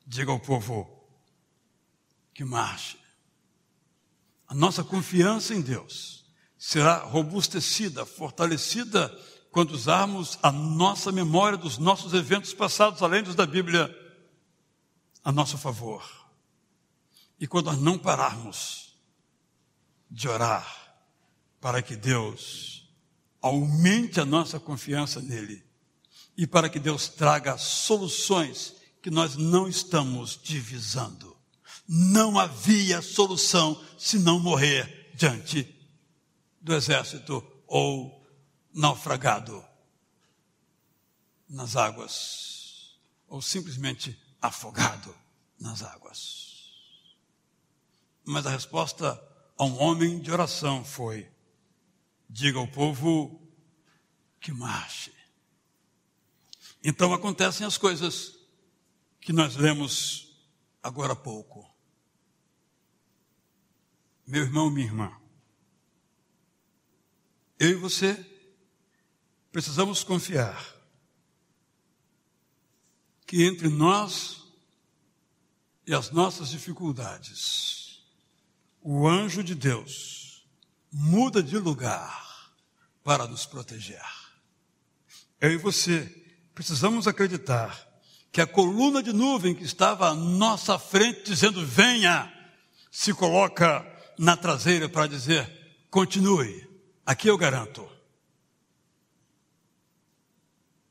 Diga 0.06 0.32
ao 0.32 0.40
povo 0.40 0.88
que 2.34 2.44
marche. 2.44 2.98
A 4.48 4.54
nossa 4.54 4.84
confiança 4.84 5.54
em 5.54 5.62
Deus 5.62 6.26
será 6.58 7.00
robustecida, 7.00 8.06
fortalecida 8.06 9.10
quando 9.52 9.72
usarmos 9.72 10.38
a 10.44 10.52
nossa 10.52 11.12
memória 11.12 11.58
dos 11.58 11.78
nossos 11.78 12.14
eventos 12.14 12.54
passados, 12.54 13.02
além 13.02 13.24
dos 13.24 13.36
da 13.36 13.46
Bíblia, 13.46 13.94
a 15.24 15.32
nosso 15.32 15.58
favor. 15.58 16.08
E 17.40 17.48
quando 17.48 17.66
nós 17.66 17.80
não 17.80 17.98
pararmos 17.98 18.96
de 20.10 20.30
orar 20.30 20.96
para 21.60 21.82
que 21.82 21.96
Deus 21.96 22.77
aumente 23.42 24.20
a 24.20 24.26
nossa 24.26 24.60
confiança 24.60 25.22
nele 25.22 25.64
e 26.38 26.46
para 26.46 26.70
que 26.70 26.80
Deus 26.80 27.08
traga 27.08 27.58
soluções 27.58 28.76
que 29.02 29.10
nós 29.10 29.36
não 29.36 29.68
estamos 29.68 30.40
divisando. 30.42 31.36
Não 31.88 32.38
havia 32.38 33.02
solução 33.02 33.82
se 33.98 34.20
não 34.20 34.40
morrer 34.40 35.12
diante 35.16 35.74
do 36.62 36.76
exército 36.76 37.46
ou 37.66 38.28
naufragado 38.74 39.64
nas 41.50 41.76
águas, 41.76 42.98
ou 43.28 43.42
simplesmente 43.42 44.20
afogado 44.42 45.16
nas 45.60 45.82
águas. 45.82 46.72
Mas 48.26 48.46
a 48.46 48.50
resposta 48.50 49.20
a 49.58 49.64
um 49.64 49.82
homem 49.82 50.20
de 50.20 50.32
oração 50.32 50.84
foi: 50.84 51.32
diga 52.30 52.60
ao 52.60 52.68
povo 52.68 53.42
que 54.40 54.52
marche. 54.52 55.14
Então 56.84 57.14
acontecem 57.14 57.66
as 57.66 57.78
coisas 57.78 58.38
que 59.20 59.34
nós 59.34 59.56
lemos 59.56 60.38
agora 60.82 61.14
há 61.14 61.16
pouco. 61.16 61.70
Meu 64.26 64.44
irmão, 64.44 64.70
minha 64.70 64.86
irmã, 64.86 65.22
eu 67.60 67.72
e 67.72 67.76
você 67.76 68.14
precisamos 69.52 70.04
confiar 70.04 70.76
que 73.26 73.44
entre 73.44 73.68
nós 73.68 74.44
e 75.86 75.94
as 75.94 76.12
nossas 76.12 76.50
dificuldades, 76.50 78.06
o 78.82 79.08
anjo 79.08 79.44
de 79.44 79.56
Deus 79.56 80.17
muda 80.92 81.42
de 81.44 81.58
lugar 81.58 82.52
para 83.04 83.28
nos 83.28 83.46
proteger. 83.46 84.02
Eu 85.40 85.52
e 85.52 85.58
você 85.58 86.02
precisamos 86.54 87.08
acreditar 87.08 87.88
que 88.32 88.42
a 88.42 88.48
coluna 88.48 89.02
de 89.02 89.14
nuvem 89.14 89.56
que 89.56 89.64
estava 89.64 90.10
à 90.10 90.14
nossa 90.16 90.78
frente 90.78 91.24
dizendo 91.24 91.66
venha, 91.66 92.32
se 92.92 93.14
coloca 93.14 93.86
na 94.18 94.36
traseira 94.36 94.90
para 94.90 95.08
dizer 95.08 95.50
continue. 95.90 96.68
Aqui 97.06 97.28
eu 97.28 97.38
garanto. 97.38 97.88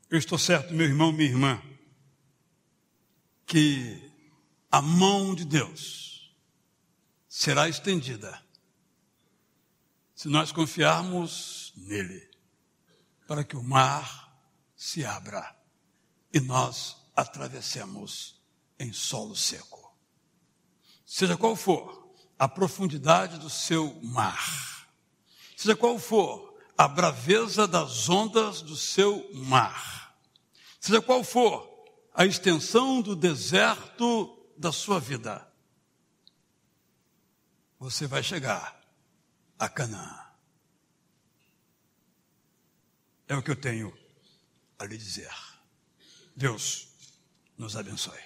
Eu 0.09 0.17
estou 0.17 0.37
certo, 0.37 0.73
meu 0.73 0.87
irmão, 0.87 1.11
minha 1.11 1.29
irmã, 1.29 1.61
que 3.45 4.11
a 4.71 4.81
mão 4.81 5.35
de 5.35 5.43
Deus 5.43 6.33
será 7.27 7.67
estendida 7.67 8.41
se 10.27 10.31
nós 10.33 10.51
confiarmos 10.51 11.71
nele, 11.77 12.29
para 13.25 13.45
que 13.45 13.55
o 13.55 13.63
mar 13.63 14.37
se 14.75 15.05
abra 15.05 15.55
e 16.33 16.41
nós 16.41 16.97
atravessemos 17.15 18.37
em 18.77 18.91
solo 18.91 19.37
seco. 19.37 19.97
Seja 21.05 21.37
qual 21.37 21.55
for 21.55 22.13
a 22.37 22.45
profundidade 22.45 23.39
do 23.39 23.49
seu 23.49 23.97
mar, 24.03 24.89
seja 25.55 25.77
qual 25.77 25.97
for 25.97 26.59
a 26.77 26.89
braveza 26.89 27.65
das 27.65 28.09
ondas 28.09 28.61
do 28.61 28.75
seu 28.75 29.33
mar. 29.33 30.13
Seja 30.77 31.01
qual 31.01 31.23
for 31.23 31.85
a 32.13 32.25
extensão 32.25 33.01
do 33.01 33.15
deserto 33.15 34.37
da 34.57 34.73
sua 34.73 34.99
vida, 34.99 35.47
você 37.79 38.05
vai 38.05 38.21
chegar 38.21 38.76
a 39.59 39.69
Canaã. 39.69 40.27
É 43.27 43.35
o 43.35 43.43
que 43.43 43.51
eu 43.51 43.55
tenho 43.55 43.95
a 44.79 44.85
lhe 44.85 44.97
dizer. 44.97 45.31
Deus 46.35 46.87
nos 47.57 47.75
abençoe. 47.75 48.19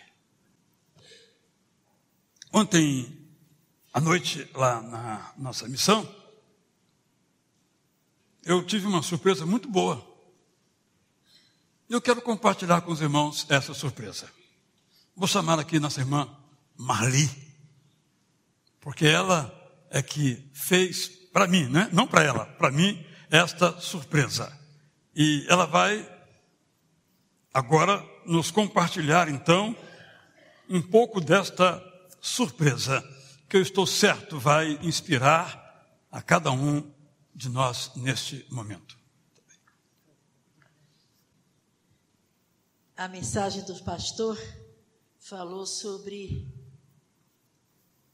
Ontem 2.51 3.17
à 3.93 3.99
noite, 3.99 4.49
lá 4.53 4.81
na 4.81 5.33
nossa 5.37 5.67
missão, 5.67 6.07
eu 8.43 8.65
tive 8.65 8.85
uma 8.87 9.01
surpresa 9.01 9.45
muito 9.45 9.69
boa. 9.69 10.07
Eu 11.89 12.01
quero 12.01 12.21
compartilhar 12.21 12.81
com 12.81 12.91
os 12.91 13.01
irmãos 13.01 13.45
essa 13.49 13.73
surpresa. 13.73 14.31
Vou 15.15 15.27
chamar 15.27 15.59
aqui 15.59 15.79
nossa 15.79 15.99
irmã 15.99 16.29
Marli, 16.77 17.29
porque 18.79 19.05
ela 19.05 19.57
é 19.89 20.01
que 20.01 20.49
fez 20.53 21.20
para 21.31 21.47
mim, 21.47 21.67
né? 21.67 21.89
não 21.91 22.07
para 22.07 22.23
ela, 22.23 22.45
para 22.45 22.71
mim, 22.71 23.05
esta 23.29 23.79
surpresa. 23.79 24.51
E 25.15 25.45
ela 25.49 25.65
vai 25.65 26.07
agora 27.53 28.03
nos 28.25 28.51
compartilhar 28.51 29.27
então 29.29 29.75
um 30.69 30.81
pouco 30.81 31.19
desta 31.19 31.81
surpresa 32.21 33.03
que 33.49 33.57
eu 33.57 33.61
estou 33.61 33.85
certo 33.85 34.39
vai 34.39 34.79
inspirar 34.81 35.59
a 36.09 36.21
cada 36.21 36.51
um 36.51 36.89
de 37.33 37.49
nós 37.49 37.91
neste 37.95 38.45
momento. 38.49 38.97
A 42.95 43.07
mensagem 43.07 43.63
do 43.63 43.75
pastor 43.83 44.37
falou 45.19 45.65
sobre 45.65 46.47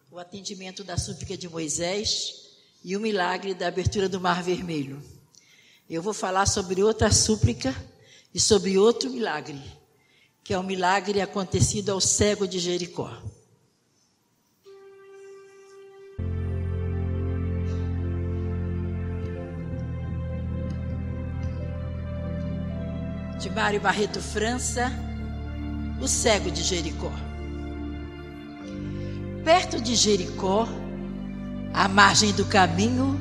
o 0.10 0.18
atendimento 0.18 0.84
da 0.84 0.98
súplica 0.98 1.38
de 1.38 1.50
Moisés 1.50 2.47
e 2.84 2.96
o 2.96 3.00
milagre 3.00 3.54
da 3.54 3.68
abertura 3.68 4.08
do 4.08 4.20
Mar 4.20 4.44
Vermelho. 4.44 5.02
Eu 5.90 6.02
vou 6.02 6.14
falar 6.14 6.46
sobre 6.46 6.84
outra 6.84 7.12
súplica 7.12 7.76
e 8.34 8.40
sobre 8.40 8.78
outro 8.78 9.10
milagre, 9.10 9.62
que 10.44 10.54
é 10.54 10.60
o 10.60 10.64
milagre 10.64 11.22
acontecido 11.22 11.92
ao 11.92 12.02
cego 12.02 12.48
de 12.48 12.60
Jericó. 12.60 13.12
de 23.40 23.52
Mário 23.52 23.80
Barreto 23.80 24.20
França, 24.20 24.92
O 26.02 26.08
Cego 26.08 26.52
de 26.52 26.64
Jericó. 26.64 27.12
Perto 29.44 29.80
de 29.80 29.96
Jericó, 29.96 30.68
à 31.74 31.88
margem 31.88 32.32
do 32.34 32.46
caminho, 32.46 33.20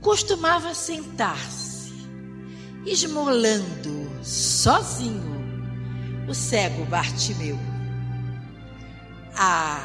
costumava 0.00 0.74
sentar-se, 0.74 1.92
esmolando, 2.86 4.10
sozinho, 4.22 5.42
o 6.28 6.34
cego 6.34 6.84
Bartimeu. 6.86 7.58
Ah, 9.36 9.84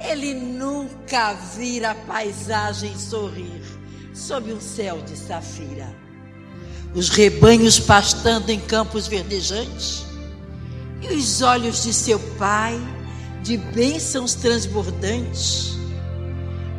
ele 0.00 0.34
nunca 0.34 1.34
vira 1.34 1.90
a 1.90 1.94
paisagem 1.94 2.96
sorrir 2.96 3.62
sob 4.14 4.52
um 4.52 4.60
céu 4.60 5.02
de 5.02 5.16
safira 5.16 6.08
os 6.94 7.08
rebanhos 7.10 7.78
pastando 7.78 8.50
em 8.50 8.60
campos 8.60 9.06
verdejantes, 9.06 10.04
e 11.00 11.14
os 11.14 11.42
olhos 11.42 11.82
de 11.84 11.92
seu 11.92 12.18
pai 12.36 12.78
de 13.42 13.56
bênçãos 13.56 14.34
transbordantes, 14.34 15.77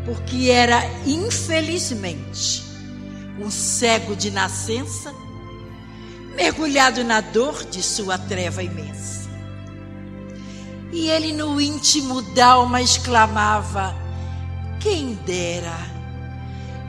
porque 0.10 0.50
era, 0.50 0.84
infelizmente, 1.06 2.64
um 3.40 3.52
cego 3.52 4.16
de 4.16 4.32
nascença, 4.32 5.14
mergulhado 6.36 7.04
na 7.04 7.22
dor 7.22 7.64
de 7.66 7.84
sua 7.84 8.18
treva 8.18 8.64
imensa. 8.64 9.30
E 10.92 11.08
ele 11.10 11.32
no 11.32 11.62
íntimo 11.62 12.24
da 12.34 12.54
alma 12.54 12.82
exclamava: 12.82 13.96
Quem 14.80 15.14
dera 15.28 15.78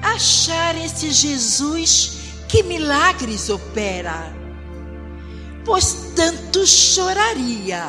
achar 0.01 0.75
esse 0.83 1.11
Jesus 1.11 2.13
que 2.49 2.63
milagres 2.63 3.51
opera, 3.51 4.33
pois 5.63 6.13
tanto 6.17 6.67
choraria, 6.67 7.85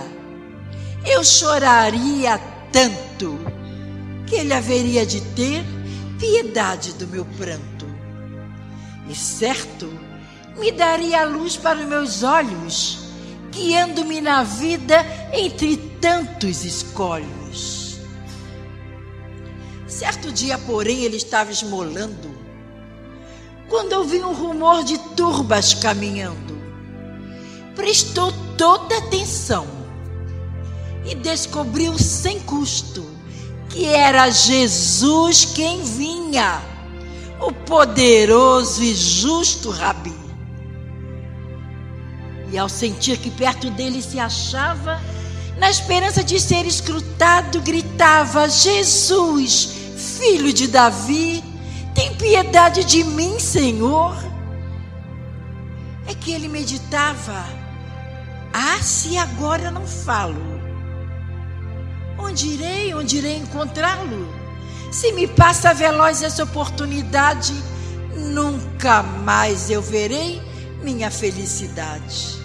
eu 1.05 1.23
choraria 1.23 2.37
tanto, 2.69 3.60
que 4.31 4.37
ele 4.37 4.53
haveria 4.53 5.05
de 5.05 5.19
ter 5.35 5.61
piedade 6.17 6.93
do 6.93 7.05
meu 7.05 7.25
pranto, 7.37 7.85
e 9.09 9.13
certo 9.13 9.91
me 10.57 10.71
daria 10.71 11.23
a 11.23 11.25
luz 11.25 11.57
para 11.57 11.77
os 11.77 11.85
meus 11.85 12.23
olhos, 12.23 12.99
guiando-me 13.51 14.21
na 14.21 14.41
vida 14.41 15.05
entre 15.33 15.75
tantos 15.99 16.63
escolhos. 16.63 17.99
Certo 19.85 20.31
dia, 20.31 20.57
porém, 20.59 21.03
ele 21.03 21.17
estava 21.17 21.51
esmolando 21.51 22.31
quando 23.67 23.91
ouviu 23.91 24.29
um 24.29 24.33
rumor 24.33 24.81
de 24.85 24.97
turbas 25.13 25.73
caminhando. 25.73 26.57
Prestou 27.75 28.31
toda 28.57 28.97
atenção 28.97 29.67
e 31.05 31.15
descobriu 31.15 31.99
sem 31.99 32.39
custo 32.39 33.10
que 33.71 33.85
era 33.85 34.29
Jesus 34.29 35.45
quem 35.45 35.81
vinha, 35.81 36.61
o 37.39 37.51
poderoso 37.51 38.83
e 38.83 38.93
justo 38.93 39.69
Rabi. 39.69 40.13
E 42.51 42.57
ao 42.57 42.67
sentir 42.67 43.17
que 43.17 43.31
perto 43.31 43.69
dele 43.71 44.01
se 44.01 44.19
achava, 44.19 45.01
na 45.57 45.69
esperança 45.69 46.21
de 46.21 46.39
ser 46.39 46.65
escrutado, 46.65 47.61
gritava: 47.61 48.49
Jesus, 48.49 49.69
filho 50.17 50.51
de 50.51 50.67
Davi, 50.67 51.41
tem 51.95 52.13
piedade 52.15 52.83
de 52.83 53.03
mim, 53.05 53.39
Senhor. 53.39 54.15
É 56.07 56.13
que 56.13 56.33
ele 56.33 56.49
meditava: 56.49 57.45
Ah, 58.53 58.81
se 58.81 59.17
agora 59.17 59.71
não 59.71 59.87
falo, 59.87 60.60
onde 62.21 62.47
irei, 62.47 62.93
onde 62.93 63.17
irei 63.17 63.37
encontrá-lo? 63.37 64.27
Se 64.91 65.11
me 65.13 65.27
passa 65.27 65.73
veloz 65.73 66.21
essa 66.21 66.43
oportunidade, 66.43 67.53
nunca 68.15 69.01
mais 69.01 69.69
eu 69.69 69.81
verei 69.81 70.41
minha 70.83 71.09
felicidade. 71.09 72.41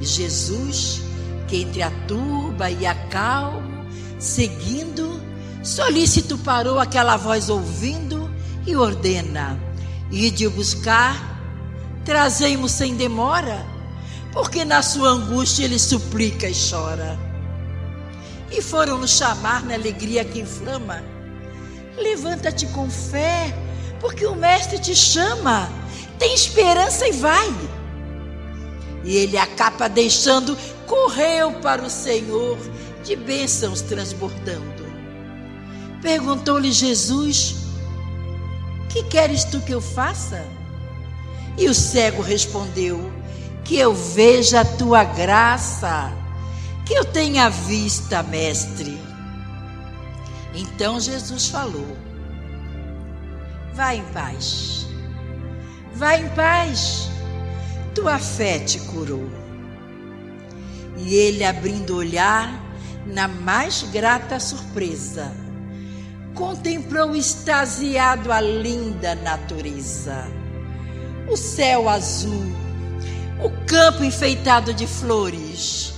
Jesus, 0.00 1.02
que 1.46 1.62
entre 1.62 1.82
a 1.82 1.90
turba 2.06 2.70
e 2.70 2.86
a 2.86 2.94
calmo, 3.08 3.86
seguindo, 4.18 5.20
solícito 5.62 6.38
parou 6.38 6.78
aquela 6.78 7.16
voz 7.16 7.50
ouvindo 7.50 8.30
e 8.66 8.74
ordena: 8.74 9.58
Ide 10.10 10.48
buscar, 10.48 11.40
trazemos 12.04 12.72
sem 12.72 12.96
demora, 12.96 13.66
porque 14.32 14.64
na 14.64 14.82
sua 14.82 15.10
angústia 15.10 15.64
ele 15.64 15.78
suplica 15.78 16.48
e 16.48 16.54
chora. 16.54 17.29
E 18.50 18.60
foram 18.60 18.98
nos 18.98 19.10
chamar 19.10 19.64
na 19.64 19.74
alegria 19.74 20.24
que 20.24 20.40
inflama. 20.40 21.02
Levanta-te 21.96 22.66
com 22.68 22.90
fé, 22.90 23.54
porque 24.00 24.26
o 24.26 24.34
Mestre 24.34 24.78
te 24.78 24.94
chama. 24.94 25.70
Tem 26.18 26.34
esperança 26.34 27.06
e 27.06 27.12
vai. 27.12 27.54
E 29.04 29.16
ele, 29.16 29.38
a 29.38 29.46
capa 29.46 29.88
deixando, 29.88 30.56
correu 30.86 31.52
para 31.60 31.82
o 31.82 31.90
Senhor, 31.90 32.58
de 33.04 33.16
bênçãos 33.16 33.80
transbordando. 33.80 34.84
Perguntou-lhe 36.02 36.72
Jesus: 36.72 37.56
Que 38.88 39.02
queres 39.04 39.44
tu 39.44 39.60
que 39.60 39.72
eu 39.72 39.80
faça? 39.80 40.44
E 41.56 41.68
o 41.68 41.74
cego 41.74 42.22
respondeu: 42.22 43.10
Que 43.64 43.76
eu 43.76 43.94
veja 43.94 44.60
a 44.60 44.64
tua 44.64 45.04
graça, 45.04 46.12
que 46.90 46.94
eu 46.94 47.04
tenha 47.04 47.48
vista, 47.48 48.20
mestre. 48.20 49.00
Então 50.52 50.98
Jesus 50.98 51.46
falou: 51.46 51.96
Vai 53.72 53.98
em 53.98 54.04
paz, 54.06 54.88
vai 55.94 56.20
em 56.20 56.28
paz 56.30 57.08
tua 57.94 58.18
fé 58.18 58.58
te 58.58 58.80
curou. 58.80 59.30
E 60.96 61.14
ele, 61.14 61.44
abrindo 61.44 61.94
olhar, 61.94 62.60
na 63.06 63.28
mais 63.28 63.84
grata 63.92 64.40
surpresa, 64.40 65.32
contemplou 66.34 67.14
extasiado 67.14 68.32
a 68.32 68.40
linda 68.40 69.14
natureza. 69.14 70.26
O 71.30 71.36
céu 71.36 71.88
azul, 71.88 72.52
o 73.44 73.64
campo 73.64 74.02
enfeitado 74.02 74.74
de 74.74 74.88
flores 74.88 75.89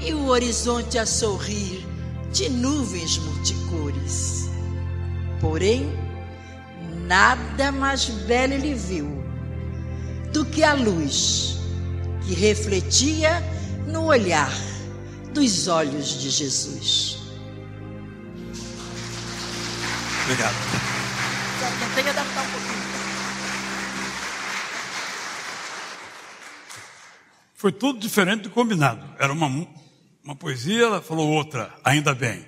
e 0.00 0.12
o 0.14 0.26
horizonte 0.26 0.98
a 0.98 1.06
sorrir 1.06 1.84
de 2.32 2.48
nuvens 2.48 3.18
multicores. 3.18 4.48
Porém, 5.40 5.92
nada 7.06 7.72
mais 7.72 8.06
belo 8.06 8.54
ele 8.54 8.74
viu 8.74 9.22
do 10.32 10.44
que 10.44 10.62
a 10.62 10.74
luz 10.74 11.58
que 12.26 12.34
refletia 12.34 13.42
no 13.86 14.04
olhar 14.04 14.52
dos 15.32 15.68
olhos 15.68 16.20
de 16.20 16.30
Jesus. 16.30 17.18
Obrigado. 20.24 20.54
Tentei 21.78 22.10
adaptar 22.10 22.42
um 22.42 22.50
pouquinho. 22.50 22.78
Foi 27.54 27.72
tudo 27.72 27.98
diferente 27.98 28.42
do 28.42 28.50
combinado. 28.50 29.04
Era 29.18 29.32
uma, 29.32 29.48
uma 30.28 30.36
poesia, 30.36 30.82
ela 30.82 31.00
falou 31.00 31.26
outra, 31.26 31.74
ainda 31.82 32.14
bem. 32.14 32.46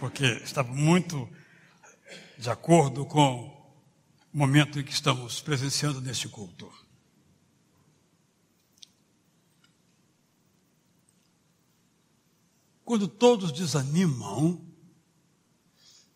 Porque 0.00 0.24
estava 0.42 0.74
muito 0.74 1.30
de 2.36 2.50
acordo 2.50 3.06
com 3.06 3.46
o 4.34 4.36
momento 4.36 4.80
em 4.80 4.82
que 4.82 4.90
estamos 4.90 5.40
presenciando 5.40 6.00
neste 6.00 6.28
culto. 6.28 6.68
Quando 12.84 13.06
todos 13.06 13.52
desanimam, 13.52 14.66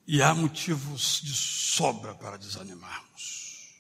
e 0.04 0.20
há 0.20 0.34
motivos 0.34 1.20
de 1.22 1.32
sobra 1.32 2.12
para 2.12 2.36
desanimarmos. 2.36 3.72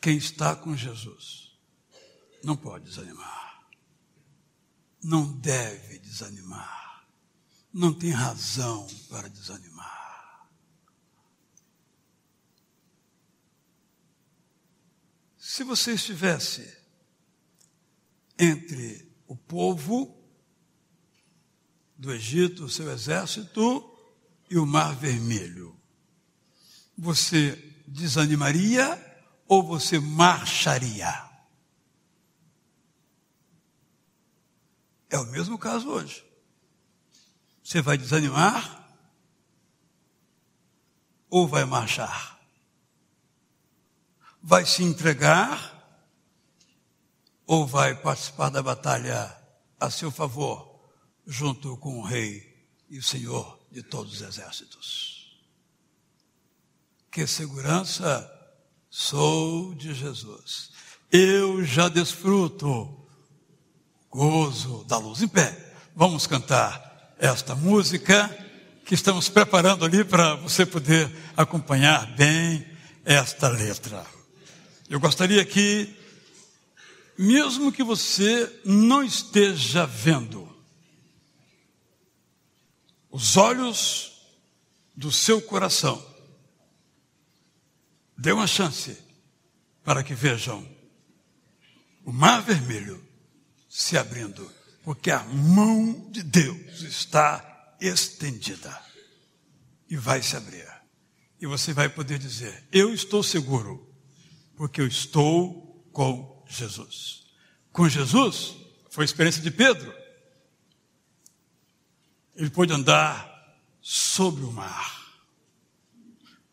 Quem 0.00 0.16
está 0.16 0.56
com 0.56 0.76
Jesus 0.76 1.39
não 2.42 2.56
pode 2.56 2.84
desanimar, 2.86 3.68
não 5.02 5.32
deve 5.38 5.98
desanimar, 5.98 7.06
não 7.72 7.92
tem 7.92 8.10
razão 8.10 8.86
para 9.08 9.28
desanimar. 9.28 10.48
Se 15.36 15.64
você 15.64 15.94
estivesse 15.94 16.80
entre 18.38 19.12
o 19.26 19.36
povo 19.36 20.16
do 21.98 22.10
Egito, 22.12 22.64
o 22.64 22.70
seu 22.70 22.90
exército 22.90 23.86
e 24.48 24.56
o 24.56 24.64
Mar 24.64 24.96
Vermelho. 24.96 25.78
Você 26.96 27.54
desanimaria 27.86 28.98
ou 29.46 29.62
você 29.62 29.98
marcharia? 29.98 31.29
É 35.10 35.18
o 35.18 35.26
mesmo 35.26 35.58
caso 35.58 35.88
hoje. 35.88 36.24
Você 37.62 37.82
vai 37.82 37.98
desanimar 37.98 38.88
ou 41.28 41.46
vai 41.46 41.64
marchar? 41.64 42.40
Vai 44.40 44.64
se 44.64 44.82
entregar 44.82 45.76
ou 47.46 47.66
vai 47.66 47.94
participar 47.94 48.48
da 48.48 48.62
batalha 48.62 49.36
a 49.78 49.90
seu 49.90 50.10
favor, 50.10 50.92
junto 51.26 51.76
com 51.78 51.98
o 51.98 52.04
Rei 52.04 52.68
e 52.88 52.98
o 52.98 53.02
Senhor 53.02 53.60
de 53.70 53.82
todos 53.82 54.14
os 54.14 54.20
exércitos? 54.22 55.40
Que 57.10 57.26
segurança 57.26 58.30
sou 58.88 59.74
de 59.74 59.92
Jesus. 59.92 60.70
Eu 61.10 61.64
já 61.64 61.88
desfruto 61.88 62.99
gozo 64.10 64.84
da 64.84 64.98
luz. 64.98 65.22
Em 65.22 65.28
pé, 65.28 65.56
vamos 65.94 66.26
cantar 66.26 67.14
esta 67.18 67.54
música 67.54 68.28
que 68.84 68.94
estamos 68.94 69.28
preparando 69.28 69.84
ali 69.84 70.04
para 70.04 70.34
você 70.34 70.66
poder 70.66 71.10
acompanhar 71.36 72.06
bem 72.16 72.66
esta 73.04 73.48
letra. 73.48 74.04
Eu 74.88 74.98
gostaria 74.98 75.44
que 75.44 75.96
mesmo 77.16 77.70
que 77.70 77.84
você 77.84 78.60
não 78.64 79.04
esteja 79.04 79.86
vendo, 79.86 80.48
os 83.10 83.36
olhos 83.36 84.10
do 84.96 85.12
seu 85.12 85.40
coração, 85.40 86.04
dê 88.16 88.32
uma 88.32 88.46
chance 88.46 88.98
para 89.84 90.02
que 90.02 90.14
vejam 90.14 90.66
o 92.04 92.12
mar 92.12 92.42
vermelho 92.42 93.09
se 93.70 93.96
abrindo, 93.96 94.50
porque 94.82 95.12
a 95.12 95.22
mão 95.22 96.10
de 96.10 96.24
Deus 96.24 96.82
está 96.82 97.76
estendida 97.80 98.76
e 99.88 99.96
vai 99.96 100.20
se 100.20 100.36
abrir. 100.36 100.68
E 101.40 101.46
você 101.46 101.72
vai 101.72 101.88
poder 101.88 102.18
dizer: 102.18 102.66
Eu 102.72 102.92
estou 102.92 103.22
seguro, 103.22 103.88
porque 104.56 104.80
eu 104.80 104.88
estou 104.88 105.88
com 105.92 106.44
Jesus. 106.48 107.26
Com 107.72 107.88
Jesus, 107.88 108.56
foi 108.90 109.04
a 109.04 109.06
experiência 109.06 109.40
de 109.40 109.52
Pedro. 109.52 109.94
Ele 112.34 112.50
pôde 112.50 112.72
andar 112.72 113.30
sobre 113.80 114.42
o 114.42 114.52
mar. 114.52 114.98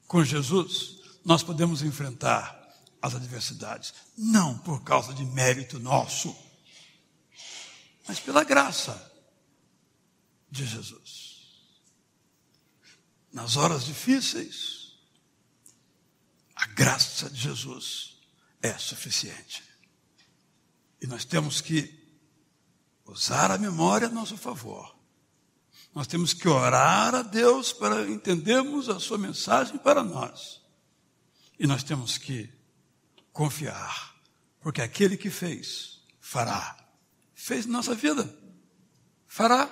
Com 0.05 0.23
Jesus, 0.23 0.99
nós 1.25 1.41
podemos 1.41 1.81
enfrentar 1.81 2.55
as 3.01 3.15
adversidades, 3.15 3.93
não 4.15 4.57
por 4.59 4.83
causa 4.83 5.13
de 5.13 5.25
mérito 5.25 5.79
nosso, 5.79 6.35
mas 8.07 8.19
pela 8.19 8.43
graça 8.43 9.11
de 10.49 10.65
Jesus. 10.65 11.37
Nas 13.31 13.57
horas 13.57 13.85
difíceis, 13.85 14.97
a 16.55 16.65
graça 16.67 17.29
de 17.29 17.39
Jesus 17.39 18.17
é 18.61 18.77
suficiente. 18.77 19.63
E 21.01 21.05
nós 21.05 21.25
temos 21.25 21.61
que 21.61 21.93
usar 23.05 23.51
a 23.51 23.57
memória 23.57 24.07
a 24.07 24.11
nosso 24.11 24.37
favor. 24.37 24.95
Nós 25.93 26.07
temos 26.07 26.33
que 26.33 26.47
orar 26.47 27.13
a 27.13 27.21
Deus 27.21 27.73
para 27.73 28.09
entendermos 28.09 28.89
a 28.89 28.99
sua 28.99 29.17
mensagem 29.17 29.77
para 29.77 30.03
nós. 30.03 30.61
E 31.59 31.67
nós 31.67 31.83
temos 31.83 32.17
que 32.17 32.49
confiar, 33.31 34.15
porque 34.61 34.81
aquele 34.81 35.17
que 35.17 35.29
fez, 35.29 36.01
fará. 36.19 36.86
Fez 37.37 37.67
nossa 37.67 37.93
vida, 37.93 38.27
fará. 39.27 39.69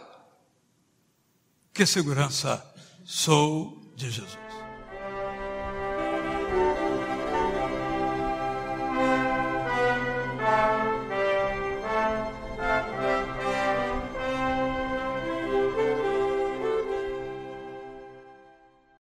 Que 1.74 1.84
segurança 1.86 2.64
sou 3.04 3.92
de 3.98 4.12
Jesus. 4.12 4.45